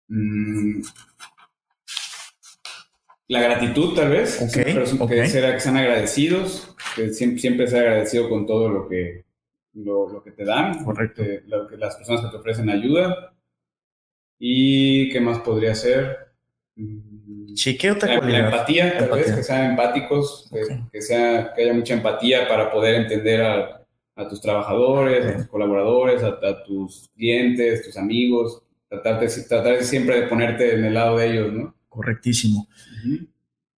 Mm, 0.08 0.80
la 3.28 3.40
gratitud, 3.42 3.94
tal 3.94 4.10
vez, 4.10 4.40
Ok, 4.42 4.48
Siempre 4.50 4.82
es- 4.84 4.92
ok. 5.00 5.08
que, 5.08 5.26
sea- 5.26 5.52
que 5.54 5.60
sean 5.60 5.76
agradecidos, 5.76 6.74
que 6.94 7.10
siempre, 7.12 7.38
siempre 7.40 7.66
ser 7.66 7.86
agradecido 7.88 8.28
con 8.28 8.46
todo 8.46 8.68
lo 8.68 8.88
que, 8.88 9.24
lo, 9.74 10.08
lo 10.08 10.22
que 10.22 10.30
te 10.32 10.44
dan, 10.44 10.84
Correcto. 10.84 11.22
lo 11.46 11.66
que, 11.66 11.76
las 11.76 11.96
personas 11.96 12.22
que 12.22 12.30
te 12.30 12.36
ofrecen 12.36 12.70
ayuda. 12.70 13.32
¿Y 14.38 15.08
qué 15.10 15.20
más 15.20 15.40
podría 15.40 15.74
ser? 15.74 16.28
Mm, 16.76 17.54
Sí, 17.56 17.78
¿qué 17.78 17.90
otra 17.90 18.20
la, 18.20 18.38
empatía, 18.40 18.92
tal 18.98 19.04
Empatía. 19.04 19.24
vez, 19.24 19.34
que 19.34 19.42
sean 19.42 19.70
empáticos, 19.70 20.50
que, 20.92 21.00
sea, 21.00 21.54
que 21.54 21.62
haya 21.62 21.72
mucha 21.72 21.94
empatía 21.94 22.46
para 22.48 22.70
poder 22.70 22.96
entender 22.96 23.40
a, 23.40 23.82
a 24.14 24.28
tus 24.28 24.42
trabajadores, 24.42 25.24
a 25.24 25.36
tus 25.38 25.46
colaboradores, 25.46 26.22
a, 26.22 26.28
a 26.28 26.62
tus 26.64 27.08
clientes, 27.16 27.82
tus 27.82 27.96
amigos, 27.96 28.62
tratar, 28.90 29.20
de, 29.20 29.28
tratar 29.48 29.82
siempre 29.84 30.20
de 30.20 30.26
ponerte 30.28 30.74
en 30.74 30.84
el 30.84 30.92
lado 30.94 31.16
de 31.16 31.30
ellos, 31.32 31.52
¿no? 31.54 31.74
Correctísimo. 31.96 32.68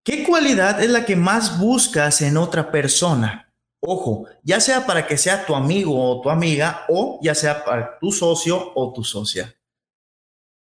¿Qué 0.02 0.24
cualidad 0.24 0.82
es 0.82 0.90
la 0.90 1.04
que 1.04 1.14
más 1.14 1.60
buscas 1.60 2.20
en 2.20 2.36
otra 2.36 2.72
persona? 2.72 3.52
Ojo, 3.78 4.26
ya 4.42 4.58
sea 4.58 4.84
para 4.86 5.06
que 5.06 5.16
sea 5.16 5.46
tu 5.46 5.54
amigo 5.54 5.94
o 5.94 6.20
tu 6.20 6.30
amiga 6.30 6.84
o 6.88 7.20
ya 7.22 7.32
sea 7.36 7.64
para 7.64 7.96
tu 8.00 8.10
socio 8.10 8.72
o 8.74 8.92
tu 8.92 9.04
socia. 9.04 9.54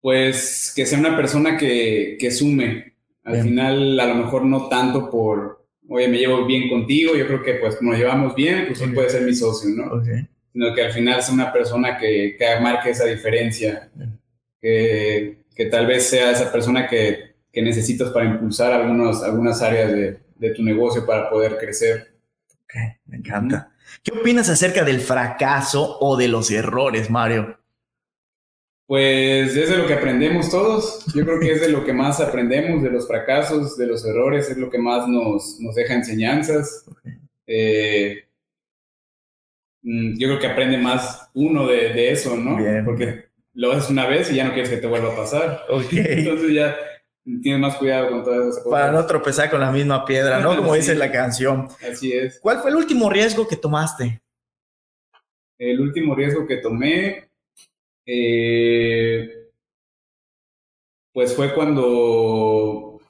Pues 0.01 0.73
que 0.75 0.85
sea 0.85 0.99
una 0.99 1.17
persona 1.17 1.57
que, 1.57 2.17
que 2.19 2.33
sume. 2.33 2.95
Al 3.23 3.41
final, 3.41 4.01
a 4.01 4.07
lo 4.07 4.17
mejor 4.17 4.45
no 4.45 4.69
tanto 4.69 5.09
por, 5.09 5.65
oye, 5.89 6.09
me 6.09 6.19
llevo 6.19 6.45
bien 6.45 6.69
contigo, 6.69 7.15
yo 7.15 7.27
creo 7.29 7.43
que 7.43 7.55
pues 7.55 7.77
como 7.77 7.93
nos 7.93 8.01
llevamos 8.01 8.35
bien, 8.35 8.67
pues 8.67 8.81
sí 8.81 8.87
puede 8.89 9.11
ser 9.11 9.23
mi 9.23 9.35
socio, 9.35 9.71
¿no? 9.71 10.03
Sino 10.53 10.75
que 10.75 10.83
al 10.83 10.93
final 10.93 11.23
sea 11.23 11.35
una 11.35 11.53
persona 11.53 11.97
que, 11.97 12.35
que 12.37 12.61
marque 12.61 12.91
esa 12.91 13.07
diferencia, 13.07 13.91
que, 14.61 15.45
que, 15.55 15.67
tal 15.67 15.87
vez 15.87 16.09
sea 16.09 16.33
esa 16.33 16.53
persona 16.53 16.89
que, 16.89 17.34
que 17.55 17.63
necesitas 17.63 18.11
para 18.11 18.27
impulsar 18.27 18.73
algunos, 18.73 19.23
algunas 19.23 19.63
áreas 19.63 19.93
de, 19.93 20.19
de, 20.37 20.51
tu 20.51 20.63
negocio 20.63 21.07
para 21.07 21.31
poder 21.31 21.57
crecer. 21.57 22.15
Ok, 22.65 22.75
me 23.07 23.19
encanta. 23.19 23.73
¿Qué 24.03 24.13
opinas 24.13 24.49
acerca 24.49 24.85
del 24.85 25.01
fracaso 25.01 25.99
o 26.01 26.17
de 26.17 26.27
los 26.27 26.51
errores, 26.51 27.11
Mario? 27.11 27.57
Pues 28.87 29.57
es 29.57 29.71
de 29.71 29.79
lo 29.79 29.87
que 29.87 29.95
aprendemos 29.95 30.51
todos. 30.51 31.07
Yo 31.15 31.25
creo 31.25 31.39
que 31.39 31.53
es 31.53 31.61
de 31.61 31.69
lo 31.69 31.85
que 31.85 31.93
más 31.93 32.21
aprendemos, 32.21 32.83
de 32.83 32.91
los 32.91 33.07
fracasos, 33.07 33.79
de 33.79 33.87
los 33.87 34.05
errores, 34.05 34.51
es 34.51 34.57
lo 34.57 34.69
que 34.69 34.79
más 34.79 35.09
nos, 35.09 35.59
nos 35.61 35.77
deja 35.77 35.95
enseñanzas. 35.95 36.85
Eh, 37.47 38.25
mm, 39.83 40.19
yo 40.19 40.29
creo 40.29 40.41
que 40.41 40.49
aprende 40.49 40.77
más 40.77 41.31
uno 41.35 41.69
de, 41.69 41.95
de 41.95 42.11
eso, 42.11 42.37
¿no? 42.37 42.59
Porque 42.85 43.27
lo 43.55 43.73
haces 43.73 43.91
una 43.91 44.07
vez 44.07 44.31
y 44.31 44.35
ya 44.35 44.45
no 44.45 44.53
quieres 44.53 44.71
que 44.71 44.79
te 44.79 44.89
vuelva 44.89 45.13
a 45.13 45.17
pasar. 45.17 45.63
Entonces 45.93 46.53
ya 46.53 46.77
tienes 47.25 47.61
más 47.61 47.77
cuidado 47.77 48.11
con 48.11 48.25
todas 48.25 48.49
esas 48.49 48.63
cosas. 48.63 48.81
Para 48.81 48.93
no 48.93 49.07
tropezar 49.07 49.51
con 49.51 49.61
la 49.61 49.73
misma 49.73 50.05
piedra, 50.05 50.41
¿no? 50.41 50.57
Como 50.57 50.75
dice 50.75 50.95
la 50.95 51.11
canción. 51.11 51.69
Así 51.91 52.13
es. 52.13 52.39
¿Cuál 52.41 52.61
fue 52.61 52.71
el 52.71 52.77
último 52.77 53.09
riesgo 53.11 53.49
que 53.49 53.57
tomaste? 53.57 54.21
El 55.59 55.81
último 55.81 56.15
riesgo 56.15 56.47
que 56.47 56.57
tomé, 56.57 57.29
eh, 58.05 59.31
pues 61.13 61.35
fue 61.35 61.55
cuando, 61.55 63.01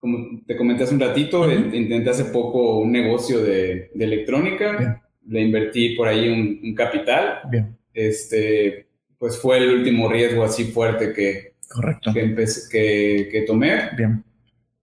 como 0.00 0.42
te 0.46 0.56
comenté 0.56 0.84
hace 0.84 0.94
un 0.94 1.00
ratito, 1.00 1.50
intenté 1.50 2.10
hace 2.10 2.24
poco 2.24 2.80
un 2.80 2.90
negocio 2.92 3.40
de, 3.40 3.90
electrónica. 3.94 5.02
Le 5.26 5.42
invertí 5.42 5.94
por 5.94 6.08
ahí 6.08 6.28
un, 6.28 6.74
capital. 6.74 7.40
Bien. 7.48 7.78
Este, 7.94 8.88
pues 9.16 9.38
fue 9.38 9.58
el 9.58 9.70
último 9.70 10.08
riesgo 10.08 10.42
así 10.42 10.64
fuerte 10.64 11.12
que, 11.12 11.49
Correcto. 11.70 12.12
que, 12.12 12.34
que, 12.70 13.28
que 13.30 13.42
tomé. 13.42 13.90
Bien. 13.96 14.24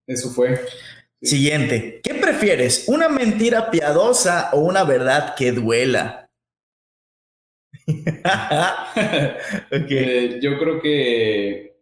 Eso 0.08 0.29
fue. 0.29 0.60
Siguiente. 1.22 2.00
¿Qué 2.01 2.13
prefieres? 2.15 2.86
¿Una 2.88 3.10
mentira 3.10 3.70
piadosa 3.70 4.51
o 4.53 4.62
una 4.62 4.84
verdad 4.84 5.36
que 5.36 5.51
duela? 5.51 6.29
Eh, 9.72 10.39
yo 10.41 10.58
creo 10.58 10.82
que 10.82 11.75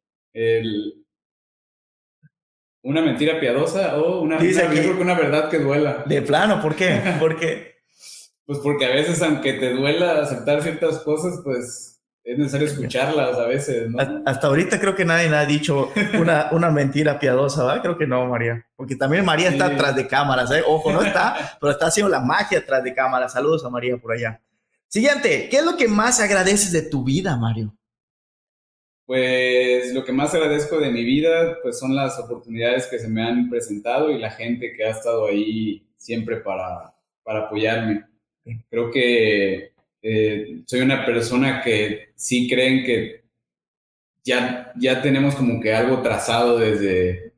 una 2.83 3.01
mentira 3.01 3.39
piadosa 3.39 3.97
o 3.97 4.21
una, 4.21 4.37
una 4.37 5.13
verdad 5.15 5.49
que 5.49 5.59
duela. 5.59 6.03
De 6.05 6.21
plano, 6.21 6.61
¿por 6.61 6.75
qué? 6.75 6.99
¿Por 7.19 7.39
qué? 7.39 7.75
pues 8.45 8.59
porque 8.59 8.85
a 8.85 8.89
veces, 8.89 9.21
aunque 9.23 9.53
te 9.53 9.71
duela 9.71 10.21
aceptar 10.21 10.61
ciertas 10.61 10.99
cosas, 10.99 11.41
pues 11.43 11.94
es 12.25 12.39
necesario 12.39 12.65
escucharlas 12.65 13.37
a 13.37 13.45
veces, 13.45 13.87
¿no? 13.91 13.99
Hasta 14.25 14.47
ahorita 14.47 14.79
creo 14.79 14.95
que 14.95 15.05
nadie 15.05 15.27
ha 15.27 15.45
dicho 15.45 15.91
una, 16.19 16.49
una 16.51 16.71
mentira 16.71 17.19
piadosa, 17.19 17.63
¿verdad? 17.63 17.83
Creo 17.83 17.97
que 17.99 18.07
no, 18.07 18.25
María. 18.25 18.65
Porque 18.75 18.95
también 18.95 19.23
María 19.23 19.49
está 19.49 19.67
atrás 19.67 19.95
de 19.95 20.07
cámaras, 20.07 20.49
¿eh? 20.49 20.63
Ojo, 20.65 20.91
no 20.91 21.03
está, 21.03 21.55
pero 21.61 21.71
está 21.71 21.85
haciendo 21.85 22.09
la 22.09 22.19
magia 22.19 22.57
atrás 22.57 22.83
de 22.83 22.95
cámaras. 22.95 23.33
Saludos 23.33 23.63
a 23.63 23.69
María 23.69 23.97
por 23.97 24.11
allá. 24.11 24.41
Siguiente, 24.87 25.49
¿qué 25.51 25.57
es 25.57 25.65
lo 25.65 25.77
que 25.77 25.87
más 25.87 26.19
agradeces 26.19 26.71
de 26.71 26.81
tu 26.81 27.03
vida, 27.03 27.37
Mario? 27.37 27.77
Pues 29.05 29.93
lo 29.93 30.03
que 30.03 30.11
más 30.11 30.33
agradezco 30.33 30.79
de 30.79 30.91
mi 30.91 31.03
vida, 31.03 31.59
pues 31.61 31.77
son 31.77 31.95
las 31.95 32.17
oportunidades 32.17 32.87
que 32.87 32.97
se 32.97 33.07
me 33.07 33.21
han 33.21 33.51
presentado 33.51 34.09
y 34.09 34.17
la 34.17 34.31
gente 34.31 34.73
que 34.73 34.83
ha 34.83 34.89
estado 34.89 35.27
ahí 35.27 35.87
siempre 35.95 36.37
para, 36.37 36.91
para 37.21 37.41
apoyarme. 37.41 38.03
Creo 38.71 38.89
que 38.89 39.74
eh, 40.07 40.61
soy 40.67 40.81
una 40.81 41.03
persona 41.03 41.63
que 41.63 42.09
sí 42.13 42.47
creen 42.47 42.85
que 42.85 43.23
ya, 44.23 44.71
ya 44.79 45.01
tenemos 45.01 45.33
como 45.33 45.59
que 45.59 45.73
algo 45.73 46.03
trazado 46.03 46.59
desde, 46.59 47.33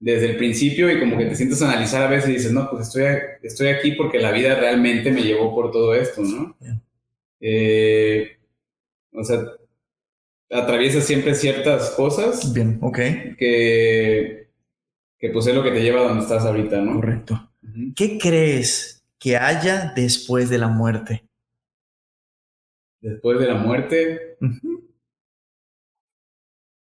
desde 0.00 0.30
el 0.30 0.36
principio 0.38 0.90
y 0.90 1.00
como 1.00 1.18
que 1.18 1.26
te 1.26 1.36
sientes 1.36 1.60
a 1.60 1.70
analizar 1.70 2.02
a 2.02 2.08
veces 2.08 2.30
y 2.30 2.32
dices, 2.34 2.52
no, 2.52 2.70
pues 2.70 2.86
estoy, 2.86 3.04
estoy 3.42 3.68
aquí 3.68 3.92
porque 3.92 4.20
la 4.20 4.32
vida 4.32 4.54
realmente 4.54 5.10
me 5.10 5.20
llevó 5.20 5.54
por 5.54 5.70
todo 5.70 5.94
esto, 5.94 6.22
¿no? 6.22 6.56
Eh, 7.40 8.38
o 9.12 9.22
sea, 9.22 9.42
atraviesas 10.50 11.04
siempre 11.04 11.34
ciertas 11.34 11.90
cosas. 11.90 12.54
Bien, 12.54 12.78
ok. 12.80 12.98
Que, 13.36 14.48
que 15.18 15.28
pues 15.28 15.46
es 15.46 15.54
lo 15.54 15.62
que 15.62 15.72
te 15.72 15.82
lleva 15.82 16.00
a 16.00 16.04
donde 16.04 16.22
estás 16.22 16.46
ahorita, 16.46 16.80
¿no? 16.80 16.94
Correcto. 16.94 17.50
¿Qué 17.94 18.16
crees 18.16 19.04
que 19.18 19.36
haya 19.36 19.92
después 19.94 20.48
de 20.48 20.56
la 20.56 20.68
muerte? 20.68 21.27
Después 23.00 23.38
de 23.38 23.46
la 23.46 23.54
muerte. 23.54 24.36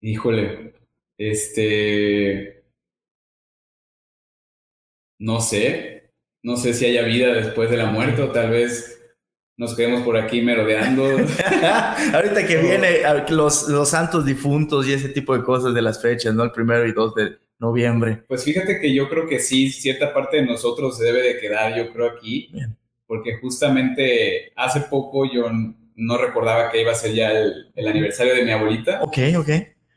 Híjole. 0.00 0.74
Este. 1.18 2.64
No 5.18 5.40
sé. 5.40 6.12
No 6.42 6.56
sé 6.56 6.74
si 6.74 6.84
haya 6.86 7.02
vida 7.02 7.32
después 7.32 7.70
de 7.70 7.78
la 7.78 7.86
muerte 7.86 8.20
o 8.20 8.30
tal 8.30 8.50
vez 8.50 8.94
nos 9.56 9.74
quedemos 9.76 10.02
por 10.02 10.16
aquí 10.16 10.42
merodeando. 10.42 11.04
Ahorita 12.12 12.46
que 12.46 12.56
viene 12.58 13.02
los, 13.30 13.68
los 13.68 13.88
santos 13.88 14.26
difuntos 14.26 14.86
y 14.86 14.92
ese 14.92 15.08
tipo 15.08 15.36
de 15.36 15.44
cosas 15.44 15.72
de 15.74 15.82
las 15.82 16.02
fechas, 16.02 16.34
¿no? 16.34 16.42
El 16.42 16.50
primero 16.50 16.86
y 16.86 16.92
dos 16.92 17.14
de 17.14 17.38
noviembre. 17.58 18.24
Pues 18.28 18.44
fíjate 18.44 18.80
que 18.80 18.92
yo 18.92 19.08
creo 19.08 19.26
que 19.26 19.38
sí, 19.38 19.70
cierta 19.70 20.12
parte 20.12 20.38
de 20.38 20.46
nosotros 20.46 20.98
se 20.98 21.04
debe 21.04 21.22
de 21.22 21.38
quedar, 21.38 21.76
yo 21.76 21.92
creo, 21.92 22.10
aquí. 22.10 22.50
Porque 23.06 23.36
justamente 23.38 24.52
hace 24.56 24.80
poco 24.82 25.24
yo 25.30 25.48
no 25.96 26.18
recordaba 26.18 26.70
que 26.70 26.80
iba 26.80 26.92
a 26.92 26.96
ser 26.96 27.14
ya 27.14 27.30
el, 27.30 27.70
el 27.74 27.88
aniversario 27.88 28.34
de 28.34 28.44
mi 28.44 28.50
abuelita. 28.50 29.00
Ok, 29.02 29.18
ok. 29.36 29.50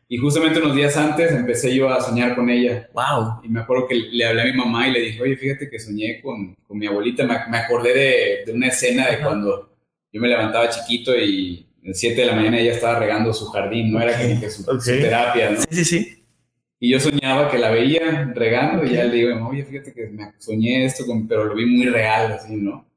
Y 0.09 0.17
justamente 0.17 0.59
unos 0.59 0.75
días 0.75 0.95
antes 0.95 1.31
empecé 1.31 1.75
yo 1.75 1.89
a 1.89 2.01
soñar 2.01 2.33
con 2.35 2.49
ella. 2.49 2.89
Wow. 2.93 3.41
Y 3.43 3.49
me 3.49 3.59
acuerdo 3.59 3.87
que 3.87 3.95
le 3.95 4.25
hablé 4.25 4.43
a 4.43 4.45
mi 4.45 4.53
mamá 4.53 4.87
y 4.87 4.91
le 4.93 5.01
dije, 5.01 5.21
oye, 5.21 5.35
fíjate 5.35 5.69
que 5.69 5.79
soñé 5.79 6.21
con, 6.21 6.55
con 6.65 6.77
mi 6.77 6.87
abuelita. 6.87 7.25
Me, 7.25 7.57
acordé 7.57 7.93
de, 7.93 8.43
de, 8.45 8.53
una 8.53 8.67
escena 8.67 9.07
de 9.07 9.19
cuando 9.19 9.75
yo 10.13 10.21
me 10.21 10.29
levantaba 10.29 10.69
chiquito 10.69 11.13
y 11.13 11.67
a 11.83 11.89
las 11.89 11.99
7 11.99 12.21
de 12.21 12.27
la 12.27 12.35
mañana 12.35 12.59
ella 12.59 12.71
estaba 12.71 12.99
regando 12.99 13.33
su 13.33 13.47
jardín, 13.47 13.91
¿no? 13.91 14.01
Era 14.01 14.17
como 14.17 14.39
que 14.39 14.49
su, 14.49 14.63
terapia, 14.79 15.51
¿no? 15.51 15.61
Sí, 15.61 15.67
sí, 15.71 15.85
sí. 15.85 16.23
Y 16.79 16.91
yo 16.91 16.99
soñaba 16.99 17.51
que 17.51 17.57
la 17.57 17.71
veía 17.71 18.31
regando 18.33 18.85
y 18.85 18.93
ya 18.93 19.03
le 19.03 19.15
digo, 19.15 19.47
oye, 19.47 19.65
fíjate 19.65 19.93
que 19.93 20.07
me 20.07 20.31
soñé 20.37 20.85
esto, 20.85 21.03
pero 21.27 21.45
lo 21.45 21.55
vi 21.55 21.65
muy 21.65 21.87
real, 21.87 22.31
así, 22.31 22.55
¿no? 22.55 22.87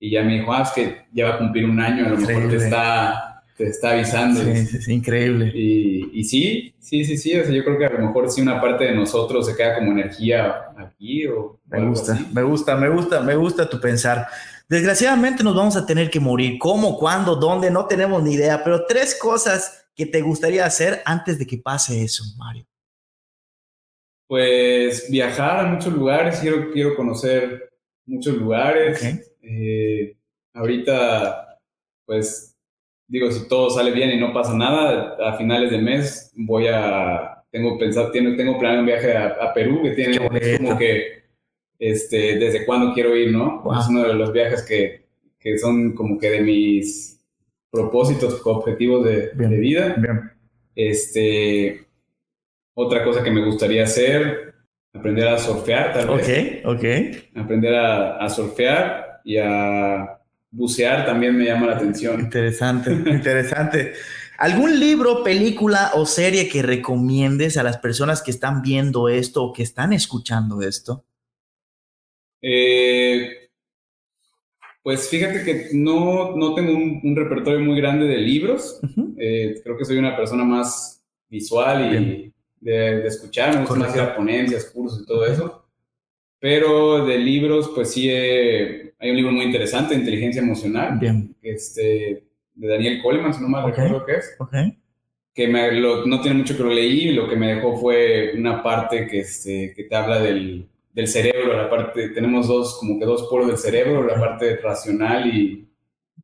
Y 0.00 0.10
ya 0.10 0.22
me 0.22 0.38
dijo, 0.38 0.52
ah, 0.52 0.62
es 0.62 0.70
que 0.70 1.04
ya 1.12 1.28
va 1.28 1.34
a 1.34 1.38
cumplir 1.38 1.66
un 1.66 1.78
año, 1.78 2.06
a 2.06 2.08
lo 2.08 2.16
mejor 2.16 2.48
te 2.48 2.56
está 2.56 3.30
te 3.60 3.68
está 3.68 3.90
avisando. 3.90 4.40
Sí, 4.40 4.66
sí 4.66 4.92
increíble. 4.92 5.52
Y, 5.54 6.18
y, 6.18 6.24
sí, 6.24 6.74
sí, 6.78 7.04
sí, 7.04 7.18
sí. 7.18 7.38
O 7.38 7.44
sea, 7.44 7.52
yo 7.52 7.62
creo 7.62 7.78
que 7.78 7.84
a 7.84 7.90
lo 7.90 8.06
mejor 8.06 8.30
sí 8.30 8.40
una 8.40 8.58
parte 8.58 8.84
de 8.84 8.94
nosotros 8.94 9.46
se 9.46 9.54
queda 9.54 9.76
como 9.76 9.92
energía 9.92 10.70
aquí 10.78 11.26
o. 11.26 11.60
Me 11.66 11.86
gusta, 11.86 12.18
me 12.32 12.42
gusta, 12.42 12.76
me 12.76 12.88
gusta, 12.88 13.20
me 13.20 13.36
gusta 13.36 13.68
tu 13.68 13.78
pensar. 13.78 14.26
Desgraciadamente 14.66 15.44
nos 15.44 15.54
vamos 15.54 15.76
a 15.76 15.84
tener 15.84 16.08
que 16.08 16.20
morir. 16.20 16.58
¿Cómo, 16.58 16.96
cuándo, 16.96 17.36
dónde? 17.36 17.70
No 17.70 17.84
tenemos 17.84 18.22
ni 18.22 18.32
idea. 18.32 18.64
Pero 18.64 18.86
tres 18.86 19.14
cosas 19.20 19.84
que 19.94 20.06
te 20.06 20.22
gustaría 20.22 20.64
hacer 20.64 21.02
antes 21.04 21.38
de 21.38 21.46
que 21.46 21.58
pase 21.58 22.02
eso, 22.02 22.24
Mario. 22.38 22.64
Pues 24.26 25.10
viajar 25.10 25.66
a 25.66 25.68
muchos 25.68 25.92
lugares. 25.92 26.38
Quiero, 26.38 26.70
quiero 26.72 26.96
conocer 26.96 27.68
muchos 28.06 28.36
lugares. 28.36 29.29
Eh, 29.42 30.16
ahorita, 30.54 31.58
pues 32.04 32.56
digo, 33.10 33.30
si 33.30 33.48
todo 33.48 33.70
sale 33.70 33.90
bien 33.90 34.10
y 34.10 34.20
no 34.20 34.32
pasa 34.32 34.54
nada, 34.54 35.16
a 35.20 35.36
finales 35.36 35.70
de 35.70 35.78
mes 35.78 36.32
voy 36.36 36.68
a, 36.68 37.44
tengo 37.50 37.76
pensado, 37.76 38.10
tengo, 38.12 38.36
tengo 38.36 38.58
planeado 38.58 38.80
un 38.80 38.86
viaje 38.86 39.16
a, 39.16 39.52
Perú 39.52 39.82
que 39.82 39.90
tiene 39.90 40.18
como 40.18 40.78
que, 40.78 41.24
este, 41.78 42.38
desde 42.38 42.64
cuándo 42.64 42.94
quiero 42.94 43.16
ir, 43.16 43.32
¿no? 43.32 43.62
Es 43.78 43.88
uno 43.88 44.04
de 44.04 44.14
los 44.14 44.32
viajes 44.32 44.62
que, 44.62 45.06
que, 45.38 45.58
son 45.58 45.92
como 45.94 46.18
que 46.18 46.30
de 46.30 46.40
mis 46.40 47.20
propósitos, 47.70 48.40
objetivos 48.44 49.04
de, 49.04 49.30
de 49.30 49.56
vida. 49.56 49.96
Bien. 49.98 50.30
Este, 50.76 51.84
otra 52.74 53.02
cosa 53.02 53.24
que 53.24 53.30
me 53.30 53.44
gustaría 53.44 53.84
hacer, 53.84 54.54
aprender 54.92 55.26
a 55.26 55.38
surfear, 55.38 55.92
tal 55.92 56.16
vez. 56.16 56.62
Ok, 56.62 56.76
ok. 56.76 57.42
Aprender 57.42 57.74
a, 57.74 58.18
a 58.18 58.28
surfear 58.28 59.09
y 59.24 59.36
a 59.38 60.18
bucear 60.50 61.06
también 61.06 61.36
me 61.36 61.44
llama 61.44 61.66
la 61.66 61.76
atención. 61.76 62.20
Interesante, 62.20 62.92
interesante. 63.06 63.92
¿Algún 64.38 64.80
libro, 64.80 65.22
película 65.22 65.90
o 65.94 66.06
serie 66.06 66.48
que 66.48 66.62
recomiendes 66.62 67.58
a 67.58 67.62
las 67.62 67.76
personas 67.76 68.22
que 68.22 68.30
están 68.30 68.62
viendo 68.62 69.08
esto 69.08 69.44
o 69.44 69.52
que 69.52 69.62
están 69.62 69.92
escuchando 69.92 70.62
esto? 70.62 71.04
Eh, 72.40 73.50
pues 74.82 75.10
fíjate 75.10 75.44
que 75.44 75.68
no, 75.74 76.34
no 76.36 76.54
tengo 76.54 76.72
un, 76.72 77.14
repertorio 77.14 77.60
muy 77.60 77.78
grande 77.78 78.06
de 78.06 78.16
libros. 78.16 78.80
Eh, 79.18 79.60
creo 79.62 79.76
que 79.76 79.84
soy 79.84 79.98
una 79.98 80.16
persona 80.16 80.42
más 80.42 81.02
visual 81.28 81.94
y 81.94 82.32
de, 82.60 83.06
escuchar, 83.06 83.54
me 83.54 83.60
gusta 83.60 83.74
más 83.74 83.94
ir 83.94 84.00
a 84.00 84.16
ponencias, 84.16 84.64
cursos 84.66 85.02
y 85.02 85.06
todo 85.06 85.26
eso. 85.26 85.59
Pero 86.40 87.04
de 87.04 87.18
libros, 87.18 87.70
pues 87.74 87.92
sí, 87.92 88.10
hay 88.10 89.10
un 89.10 89.16
libro 89.16 89.32
muy 89.32 89.44
interesante, 89.44 89.94
Inteligencia 89.94 90.42
Emocional, 90.42 90.98
Bien. 90.98 91.36
Este, 91.42 92.24
de 92.54 92.68
Daniel 92.68 93.02
Coleman, 93.02 93.34
si 93.34 93.42
no 93.42 93.48
mal 93.48 93.66
recuerdo 93.66 94.04
qué 94.06 94.12
es. 94.14 94.36
Okay. 94.38 94.78
Que 95.34 95.46
me, 95.48 95.80
no 95.80 96.20
tiene 96.20 96.38
mucho 96.38 96.56
que 96.56 96.62
lo 96.62 96.70
leí, 96.70 97.12
lo 97.12 97.28
que 97.28 97.36
me 97.36 97.54
dejó 97.54 97.76
fue 97.78 98.32
una 98.36 98.62
parte 98.62 99.06
que, 99.06 99.20
este, 99.20 99.72
que 99.74 99.84
te 99.84 99.94
habla 99.94 100.18
del, 100.20 100.66
del 100.92 101.08
cerebro, 101.08 101.56
la 101.56 101.68
parte, 101.70 102.08
tenemos 102.08 102.48
dos, 102.48 102.78
como 102.78 102.98
que 102.98 103.04
dos 103.04 103.28
polos 103.28 103.46
del 103.46 103.58
cerebro, 103.58 104.06
la 104.06 104.18
parte 104.18 104.56
racional 104.56 105.26
y, 105.26 105.68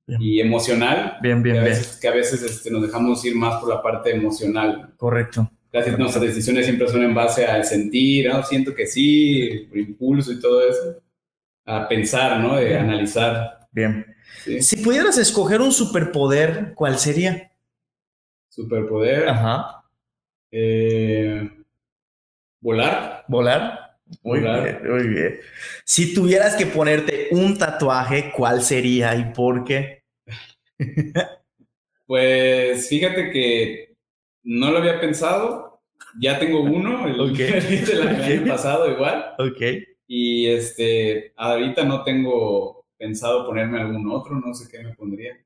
y 0.07 0.40
emocional. 0.40 1.18
Bien, 1.22 1.42
bien, 1.42 1.57
que 1.57 1.61
a 1.61 1.64
bien. 1.64 1.74
veces, 1.74 1.98
Que 2.00 2.09
a 2.09 2.12
veces 2.12 2.42
este, 2.42 2.70
nos 2.70 2.83
dejamos 2.83 3.24
ir 3.24 3.37
más 3.37 3.61
por 3.61 3.68
la 3.68 3.83
parte 3.83 4.14
emocional. 4.14 4.94
Correcto. 4.96 5.50
Nuestras 5.99 6.25
decisiones 6.25 6.65
siempre 6.65 6.89
son 6.89 7.03
en 7.03 7.15
base 7.15 7.47
al 7.47 7.65
sentir, 7.65 8.29
¿no? 8.29 8.43
siento 8.43 8.75
que 8.75 8.87
sí, 8.87 9.67
por 9.69 9.79
impulso 9.79 10.33
y 10.33 10.41
todo 10.41 10.69
eso. 10.69 11.03
A 11.65 11.89
pensar, 11.89 12.41
¿no? 12.41 12.57
De 12.57 12.79
analizar. 12.79 13.69
Bien. 13.73 14.07
Si 14.61 14.77
pudieras 14.77 15.19
escoger 15.19 15.61
un 15.61 15.73
superpoder, 15.73 16.73
¿cuál 16.75 16.99
sería? 16.99 17.53
Superpoder. 18.49 19.29
Ajá. 19.29 19.85
Eh, 20.51 21.51
volar. 22.61 23.25
Volar. 23.29 23.87
Muy 24.23 24.41
bien, 24.41 24.81
muy 24.85 25.09
bien. 25.09 25.41
Si 25.85 26.15
tuvieras 26.15 26.55
que 26.55 26.67
ponerte 26.67 27.29
un 27.33 27.59
tatuaje, 27.59 28.33
¿cuál 28.35 28.62
sería 28.62 29.15
y 29.17 29.33
por 29.33 29.65
qué? 29.65 30.05
pues 32.07 32.89
fíjate 32.89 33.31
que 33.31 33.97
no 34.45 34.71
lo 34.71 34.79
había 34.79 35.01
pensado. 35.01 35.65
Ya 36.19 36.39
tengo 36.39 36.61
uno, 36.61 37.07
el, 37.07 37.17
del 37.87 38.09
año 38.09 38.47
pasado 38.47 38.91
igual. 38.91 39.35
Ok. 39.39 39.61
Y 40.07 40.47
este, 40.47 41.33
ahorita 41.37 41.85
no 41.85 42.03
tengo 42.05 42.87
pensado 42.97 43.47
ponerme 43.47 43.81
algún 43.81 44.11
otro, 44.11 44.37
no 44.37 44.55
sé 44.55 44.69
qué 44.71 44.83
me 44.83 44.95
pondría. 44.95 45.37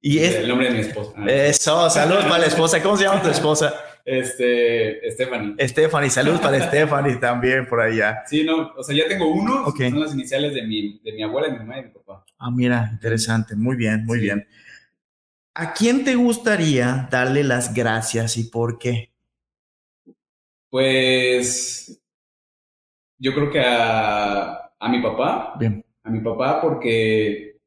Y 0.00 0.18
es 0.18 0.36
el 0.36 0.48
nombre 0.48 0.68
de 0.68 0.74
mi 0.74 0.80
esposa. 0.80 1.12
Ah, 1.16 1.26
Eso, 1.28 1.90
saludos 1.90 2.24
para 2.24 2.38
la 2.38 2.46
esposa. 2.46 2.82
¿Cómo 2.82 2.96
se 2.96 3.04
llama 3.04 3.22
tu 3.22 3.28
esposa? 3.28 3.74
Este, 4.04 5.10
Stephanie. 5.10 5.68
Stephanie, 5.68 6.08
saludos 6.08 6.40
para 6.40 6.58
Stephanie 6.68 7.16
también 7.16 7.66
por 7.68 7.80
allá. 7.80 8.22
Sí, 8.26 8.44
no, 8.44 8.72
o 8.76 8.82
sea, 8.82 8.96
ya 8.96 9.06
tengo 9.06 9.30
uno, 9.30 9.66
son 9.70 10.00
las 10.00 10.14
iniciales 10.14 10.54
de 10.54 10.62
mi, 10.62 11.00
de 11.00 11.12
mi 11.12 11.22
abuela, 11.22 11.50
mi 11.50 11.58
mamá 11.58 11.80
y 11.80 11.84
mi 11.84 11.90
papá. 11.90 12.24
Ah, 12.38 12.50
mira, 12.50 12.88
interesante, 12.92 13.54
muy 13.56 13.76
bien, 13.76 14.06
muy 14.06 14.20
bien. 14.20 14.46
¿A 15.54 15.74
quién 15.74 16.04
te 16.04 16.14
gustaría 16.14 17.08
darle 17.10 17.44
las 17.44 17.74
gracias 17.74 18.38
y 18.38 18.44
por 18.44 18.78
qué? 18.78 19.09
Pues 20.70 22.00
yo 23.18 23.34
creo 23.34 23.50
que 23.50 23.60
a, 23.60 24.72
a 24.78 24.88
mi 24.88 25.02
papá. 25.02 25.54
Bien. 25.58 25.84
A 26.02 26.10
mi 26.10 26.20
papá 26.20 26.60
porque, 26.60 27.58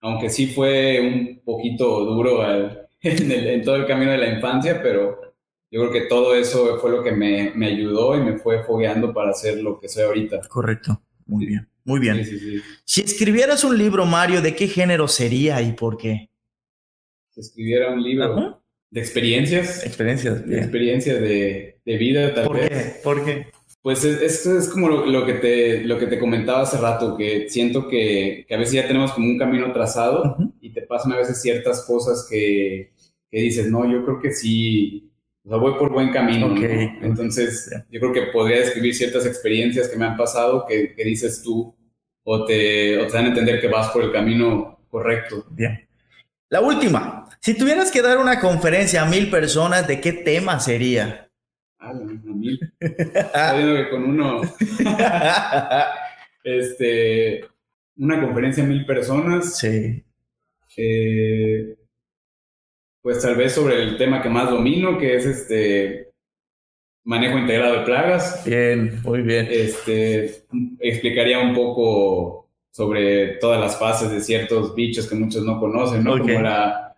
aunque 0.00 0.30
sí 0.30 0.46
fue 0.46 1.00
un 1.00 1.42
poquito 1.44 2.04
duro 2.04 2.44
en, 3.02 3.62
todo 3.62 3.76
el 3.76 3.86
camino 3.86 4.12
de 4.12 4.18
la 4.18 4.32
infancia, 4.32 4.80
pero 4.82 5.34
yo 5.70 5.80
creo 5.80 5.92
que 5.92 6.08
todo 6.08 6.34
eso 6.34 6.78
fue 6.78 6.90
lo 6.90 7.02
que 7.02 7.12
me, 7.12 7.52
me 7.54 7.66
ayudó 7.66 8.16
y 8.16 8.20
me 8.20 8.38
fue 8.38 8.62
fogueando 8.62 9.12
para 9.12 9.30
hacer 9.30 9.60
lo 9.60 9.80
que 9.80 9.88
soy 9.88 10.04
ahorita. 10.04 10.40
Correcto, 10.48 11.02
muy 11.26 11.46
bien, 11.46 11.68
muy 11.84 11.98
bien. 11.98 12.24
Sí, 12.24 12.38
sí, 12.38 12.62
si 12.84 13.00
escribieras 13.00 13.64
un 13.64 13.76
libro, 13.76 14.06
Mario, 14.06 14.40
¿de 14.40 14.54
qué 14.54 14.68
género 14.68 15.08
sería 15.08 15.60
y 15.60 15.72
por 15.72 15.96
qué? 15.96 16.30
Si 17.30 17.40
escribiera 17.40 17.90
un 17.90 18.02
libro 18.02 18.61
de 18.92 19.00
experiencias. 19.00 19.84
Experiencias, 19.84 20.46
De 20.46 20.58
experiencias 20.58 21.20
de, 21.20 21.78
de 21.84 21.96
vida, 21.96 22.34
tal 22.34 22.46
¿Por 22.46 22.56
vez. 22.56 22.68
Qué? 22.68 23.00
¿Por 23.02 23.24
qué? 23.24 23.46
Pues 23.80 24.04
esto 24.04 24.56
es, 24.56 24.68
como 24.68 24.88
lo, 24.88 25.26
que 25.26 25.34
te, 25.34 25.82
lo 25.82 25.98
que 25.98 26.06
te 26.06 26.18
comentaba 26.18 26.60
hace 26.60 26.76
rato, 26.76 27.16
que 27.16 27.48
siento 27.48 27.88
que, 27.88 28.44
que 28.46 28.54
a 28.54 28.58
veces 28.58 28.74
ya 28.74 28.86
tenemos 28.86 29.12
como 29.12 29.26
un 29.26 29.38
camino 29.38 29.72
trazado 29.72 30.36
y 30.60 30.72
te 30.72 30.82
pasan 30.82 31.12
a 31.12 31.16
veces 31.16 31.42
ciertas 31.42 31.84
cosas 31.84 32.28
que, 32.30 32.92
que, 33.28 33.40
dices, 33.40 33.68
no, 33.68 33.90
yo 33.90 34.04
creo 34.04 34.20
que 34.20 34.30
sí, 34.30 35.10
o 35.44 35.48
sea, 35.48 35.58
voy 35.58 35.72
por 35.80 35.90
buen 35.90 36.10
camino. 36.10 36.54
Entonces, 37.02 37.70
yo 37.90 37.98
creo 37.98 38.12
que 38.12 38.22
podría 38.30 38.58
describir 38.58 38.94
ciertas 38.94 39.26
experiencias 39.26 39.88
que 39.88 39.96
me 39.96 40.04
han 40.04 40.16
pasado 40.16 40.64
que, 40.68 40.94
que 40.94 41.04
dices 41.04 41.42
tú 41.42 41.74
o 42.22 42.44
te, 42.44 42.98
o 42.98 43.06
te 43.08 43.12
dan 43.12 43.24
a 43.24 43.28
entender 43.28 43.60
que 43.60 43.66
vas 43.66 43.90
por 43.90 44.04
el 44.04 44.12
camino 44.12 44.78
correcto. 44.90 45.44
Bien. 45.50 45.88
La 46.52 46.60
última, 46.60 47.30
si 47.40 47.56
tuvieras 47.56 47.90
que 47.90 48.02
dar 48.02 48.18
una 48.18 48.38
conferencia 48.38 49.00
a 49.00 49.06
mil 49.06 49.30
personas, 49.30 49.88
¿de 49.88 50.02
qué 50.02 50.12
tema 50.12 50.60
sería? 50.60 51.30
Ah, 51.78 51.92
a 51.92 51.94
mil. 51.94 52.60
Está 52.78 53.54
viendo 53.54 53.74
que 53.74 53.88
con 53.88 54.04
uno. 54.04 54.42
este. 56.44 57.46
Una 57.96 58.20
conferencia 58.20 58.64
a 58.64 58.66
mil 58.66 58.84
personas. 58.84 59.56
Sí. 59.56 60.04
Eh, 60.76 61.74
pues 63.00 63.22
tal 63.22 63.34
vez 63.34 63.52
sobre 63.52 63.82
el 63.82 63.96
tema 63.96 64.20
que 64.20 64.28
más 64.28 64.50
domino, 64.50 64.98
que 64.98 65.16
es 65.16 65.24
este. 65.24 66.12
Manejo 67.04 67.38
integrado 67.38 67.78
de 67.78 67.86
plagas. 67.86 68.44
Bien, 68.44 69.00
muy 69.02 69.22
bien. 69.22 69.48
Este. 69.50 70.44
Explicaría 70.80 71.38
un 71.38 71.54
poco 71.54 72.46
sobre 72.72 73.34
todas 73.34 73.60
las 73.60 73.78
fases 73.78 74.10
de 74.10 74.20
ciertos 74.20 74.74
bichos 74.74 75.06
que 75.06 75.14
muchos 75.14 75.44
no 75.44 75.60
conocen, 75.60 76.02
¿no? 76.02 76.18
Como 76.18 76.40
la, 76.40 76.96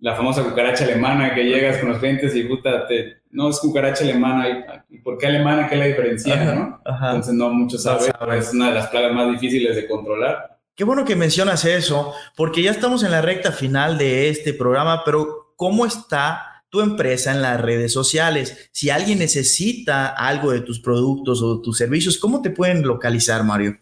la 0.00 0.14
famosa 0.16 0.42
cucaracha 0.42 0.84
alemana 0.84 1.34
que 1.34 1.44
llegas 1.44 1.78
con 1.78 1.90
los 1.90 1.98
clientes 1.98 2.34
y 2.34 2.42
puta, 2.42 2.86
te, 2.88 3.22
no 3.30 3.48
es 3.48 3.58
cucaracha 3.60 4.02
alemana, 4.02 4.84
¿y 4.90 4.98
por 4.98 5.16
qué 5.16 5.28
alemana? 5.28 5.68
¿Qué 5.68 5.76
la 5.76 5.86
diferencia? 5.86 6.54
¿no? 6.54 6.80
Entonces 6.84 7.34
no 7.34 7.50
muchos 7.50 7.84
saben, 7.84 8.12
es 8.32 8.52
una 8.52 8.68
de 8.68 8.74
las 8.74 8.88
plagas 8.88 9.12
más 9.12 9.30
difíciles 9.30 9.76
de 9.76 9.86
controlar. 9.86 10.58
Qué 10.74 10.84
bueno 10.84 11.04
que 11.04 11.16
mencionas 11.16 11.64
eso, 11.64 12.12
porque 12.36 12.62
ya 12.62 12.72
estamos 12.72 13.04
en 13.04 13.12
la 13.12 13.22
recta 13.22 13.52
final 13.52 13.98
de 13.98 14.28
este 14.28 14.52
programa, 14.52 15.04
pero 15.04 15.54
¿cómo 15.56 15.86
está 15.86 16.64
tu 16.68 16.80
empresa 16.80 17.30
en 17.30 17.42
las 17.42 17.60
redes 17.60 17.92
sociales? 17.92 18.68
Si 18.72 18.90
alguien 18.90 19.20
necesita 19.20 20.08
algo 20.08 20.50
de 20.50 20.60
tus 20.60 20.80
productos 20.80 21.40
o 21.42 21.62
tus 21.62 21.78
servicios, 21.78 22.18
¿cómo 22.18 22.42
te 22.42 22.50
pueden 22.50 22.82
localizar, 22.82 23.44
Mario? 23.44 23.78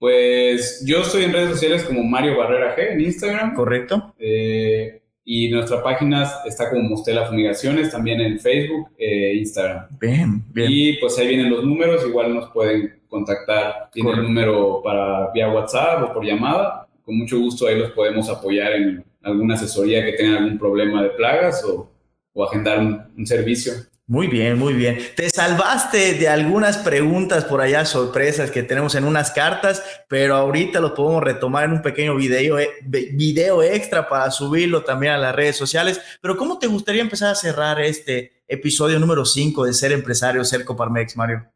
Pues 0.00 0.82
yo 0.86 1.02
estoy 1.02 1.24
en 1.24 1.34
redes 1.34 1.50
sociales 1.50 1.84
como 1.84 2.02
Mario 2.02 2.38
Barrera 2.38 2.74
G 2.74 2.92
en 2.92 3.02
Instagram. 3.02 3.54
Correcto. 3.54 4.14
Eh, 4.18 5.02
y 5.26 5.50
nuestra 5.50 5.82
página 5.82 6.26
está 6.46 6.70
como 6.70 6.82
Mostela 6.84 7.26
Fumigaciones, 7.26 7.90
también 7.90 8.18
en 8.22 8.40
Facebook 8.40 8.88
e 8.96 9.34
Instagram. 9.34 9.88
Bien, 10.00 10.42
bien. 10.54 10.68
Y 10.72 10.94
pues 10.94 11.18
ahí 11.18 11.28
vienen 11.28 11.50
los 11.50 11.64
números, 11.64 12.02
igual 12.08 12.34
nos 12.34 12.50
pueden 12.50 12.98
contactar. 13.08 13.90
Tiene 13.92 14.12
el 14.12 14.22
número 14.22 14.80
para 14.82 15.30
vía 15.32 15.52
WhatsApp 15.52 16.02
o 16.04 16.14
por 16.14 16.24
llamada. 16.24 16.88
Con 17.04 17.18
mucho 17.18 17.38
gusto 17.38 17.66
ahí 17.66 17.78
los 17.78 17.90
podemos 17.90 18.30
apoyar 18.30 18.72
en 18.72 19.04
alguna 19.22 19.52
asesoría 19.52 20.02
que 20.02 20.14
tengan 20.14 20.44
algún 20.44 20.58
problema 20.58 21.02
de 21.02 21.10
plagas 21.10 21.62
o, 21.62 21.92
o 22.32 22.44
agendar 22.44 23.10
un 23.14 23.26
servicio. 23.26 23.74
Muy 24.10 24.26
bien, 24.26 24.58
muy 24.58 24.74
bien. 24.74 24.98
Te 25.14 25.30
salvaste 25.30 26.14
de 26.14 26.26
algunas 26.26 26.78
preguntas 26.78 27.44
por 27.44 27.60
allá, 27.60 27.84
sorpresas 27.84 28.50
que 28.50 28.64
tenemos 28.64 28.96
en 28.96 29.04
unas 29.04 29.30
cartas, 29.30 29.84
pero 30.08 30.34
ahorita 30.34 30.80
lo 30.80 30.94
podemos 30.94 31.22
retomar 31.22 31.66
en 31.66 31.74
un 31.74 31.80
pequeño 31.80 32.16
video, 32.16 32.58
eh, 32.58 32.70
video 33.12 33.62
extra 33.62 34.08
para 34.08 34.32
subirlo 34.32 34.82
también 34.82 35.12
a 35.12 35.16
las 35.16 35.32
redes 35.32 35.54
sociales. 35.54 36.00
Pero 36.20 36.36
¿cómo 36.36 36.58
te 36.58 36.66
gustaría 36.66 37.02
empezar 37.02 37.30
a 37.30 37.36
cerrar 37.36 37.80
este 37.80 38.42
episodio 38.48 38.98
número 38.98 39.24
5 39.24 39.64
de 39.64 39.72
Ser 39.72 39.92
Empresario, 39.92 40.42
Ser 40.44 40.64
Coparmex, 40.64 41.16
Mario? 41.16 41.46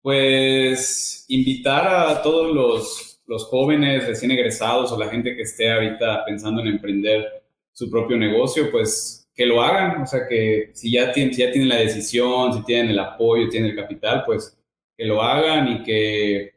Pues 0.00 1.26
invitar 1.28 1.86
a 1.86 2.22
todos 2.22 2.50
los, 2.54 3.20
los 3.26 3.44
jóvenes 3.44 4.06
recién 4.06 4.30
egresados 4.30 4.90
o 4.90 4.98
la 4.98 5.10
gente 5.10 5.36
que 5.36 5.42
esté 5.42 5.70
ahorita 5.70 6.24
pensando 6.24 6.62
en 6.62 6.68
emprender 6.68 7.26
su 7.74 7.90
propio 7.90 8.16
negocio, 8.16 8.70
pues 8.70 9.21
que 9.34 9.46
lo 9.46 9.62
hagan, 9.62 10.02
o 10.02 10.06
sea, 10.06 10.26
que 10.28 10.70
si 10.74 10.92
ya, 10.92 11.12
tienen, 11.12 11.34
ya 11.34 11.50
tienen 11.50 11.68
la 11.68 11.76
decisión, 11.76 12.52
si 12.52 12.64
tienen 12.64 12.90
el 12.90 12.98
apoyo, 12.98 13.48
tienen 13.48 13.70
el 13.70 13.76
capital, 13.76 14.24
pues 14.26 14.58
que 14.96 15.06
lo 15.06 15.22
hagan 15.22 15.68
y 15.68 15.82
que 15.82 16.52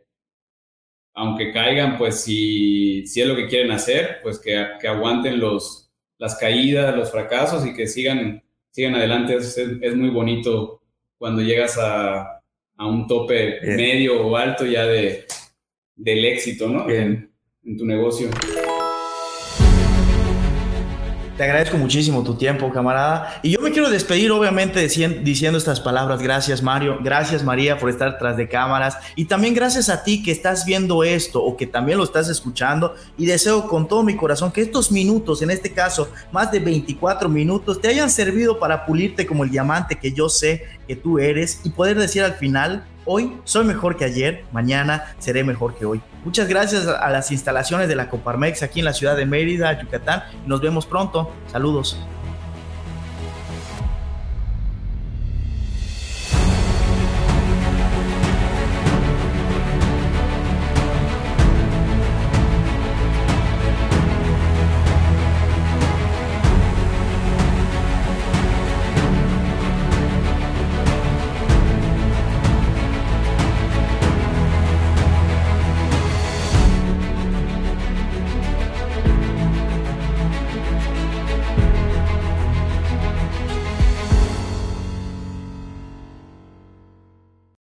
aunque 1.16 1.54
caigan, 1.54 1.98
pues 1.98 2.22
si, 2.22 3.08
si 3.08 3.22
es 3.22 3.28
lo 3.28 3.36
que 3.36 3.48
quieren 3.48 3.72
hacer, 3.72 4.20
pues 4.22 4.38
que, 4.38 4.68
que 4.82 4.88
aguanten 4.88 5.40
los, 5.40 5.90
las 6.18 6.36
caídas, 6.36 6.96
los 6.96 7.10
fracasos 7.10 7.66
y 7.66 7.74
que 7.74 7.88
sigan, 7.88 8.44
sigan 8.72 8.96
adelante. 8.96 9.36
Es, 9.36 9.58
es, 9.58 9.96
muy 9.96 10.10
bonito 10.10 10.82
cuando 11.18 11.42
llegas 11.42 11.78
a, 11.78 12.42
a 12.76 12.86
un 12.86 13.08
tope 13.08 13.62
medio 13.62 14.28
o 14.28 14.36
alto 14.36 14.66
ya 14.66 14.86
de, 14.86 15.26
del 15.96 16.26
éxito, 16.26 16.68
¿no? 16.68 16.90
En, 16.90 17.32
en 17.64 17.78
tu 17.78 17.86
negocio. 17.86 18.30
Te 21.38 21.44
agradezco 21.44 21.78
muchísimo 21.78 22.24
tu 22.24 22.36
tiempo, 22.36 22.72
camarada. 22.72 23.42
Y 23.44 23.52
yo 23.52 23.60
me 23.60 23.72
quiero 23.72 23.90
despedir, 23.90 24.32
obviamente, 24.32 24.80
diciendo 24.80 25.58
estas 25.58 25.82
palabras. 25.82 26.22
Gracias, 26.22 26.64
Mario. 26.64 27.00
Gracias, 27.04 27.44
María, 27.44 27.78
por 27.78 27.90
estar 27.90 28.18
tras 28.18 28.38
de 28.38 28.48
cámaras. 28.48 28.98
Y 29.18 29.26
también 29.26 29.54
gracias 29.54 29.90
a 29.90 30.02
ti 30.02 30.24
que 30.24 30.32
estás 30.32 30.66
viendo 30.66 31.04
esto 31.04 31.44
o 31.44 31.58
que 31.58 31.68
también 31.68 31.98
lo 31.98 32.06
estás 32.06 32.30
escuchando. 32.30 32.96
Y 33.18 33.26
deseo 33.26 33.68
con 33.68 33.86
todo 33.86 34.02
mi 34.02 34.16
corazón 34.16 34.50
que 34.50 34.62
estos 34.62 34.94
minutos, 34.94 35.42
en 35.42 35.52
este 35.52 35.74
caso, 35.74 36.08
más 36.32 36.54
de 36.54 36.60
24 36.60 37.28
minutos, 37.28 37.82
te 37.82 37.90
hayan 37.90 38.10
servido 38.10 38.58
para 38.58 38.86
pulirte 38.86 39.28
como 39.28 39.44
el 39.44 39.52
diamante 39.52 39.98
que 39.98 40.14
yo 40.14 40.30
sé 40.30 40.64
que 40.88 40.96
tú 40.96 41.20
eres 41.20 41.60
y 41.66 41.70
poder 41.70 42.00
decir 42.00 42.24
al 42.24 42.36
final, 42.36 42.86
Hoy 43.08 43.38
soy 43.44 43.66
mejor 43.66 43.98
que 43.98 44.06
ayer, 44.06 44.46
mañana 44.52 45.14
seré 45.20 45.44
mejor 45.44 45.76
que 45.76 45.86
hoy. 45.86 46.02
Muchas 46.24 46.48
gracias 46.48 46.88
a 46.88 47.10
las 47.12 47.32
instalaciones 47.32 47.88
de 47.88 47.96
la 47.96 48.10
Coparmex 48.10 48.64
aquí 48.64 48.80
en 48.80 48.86
la 48.86 48.94
ciudad 48.94 49.16
de 49.16 49.28
Mérida, 49.28 49.80
Yucatán. 49.80 50.24
Nos 50.48 50.60
vemos 50.60 50.88
pronto. 50.88 51.32
Saludos. 51.48 51.98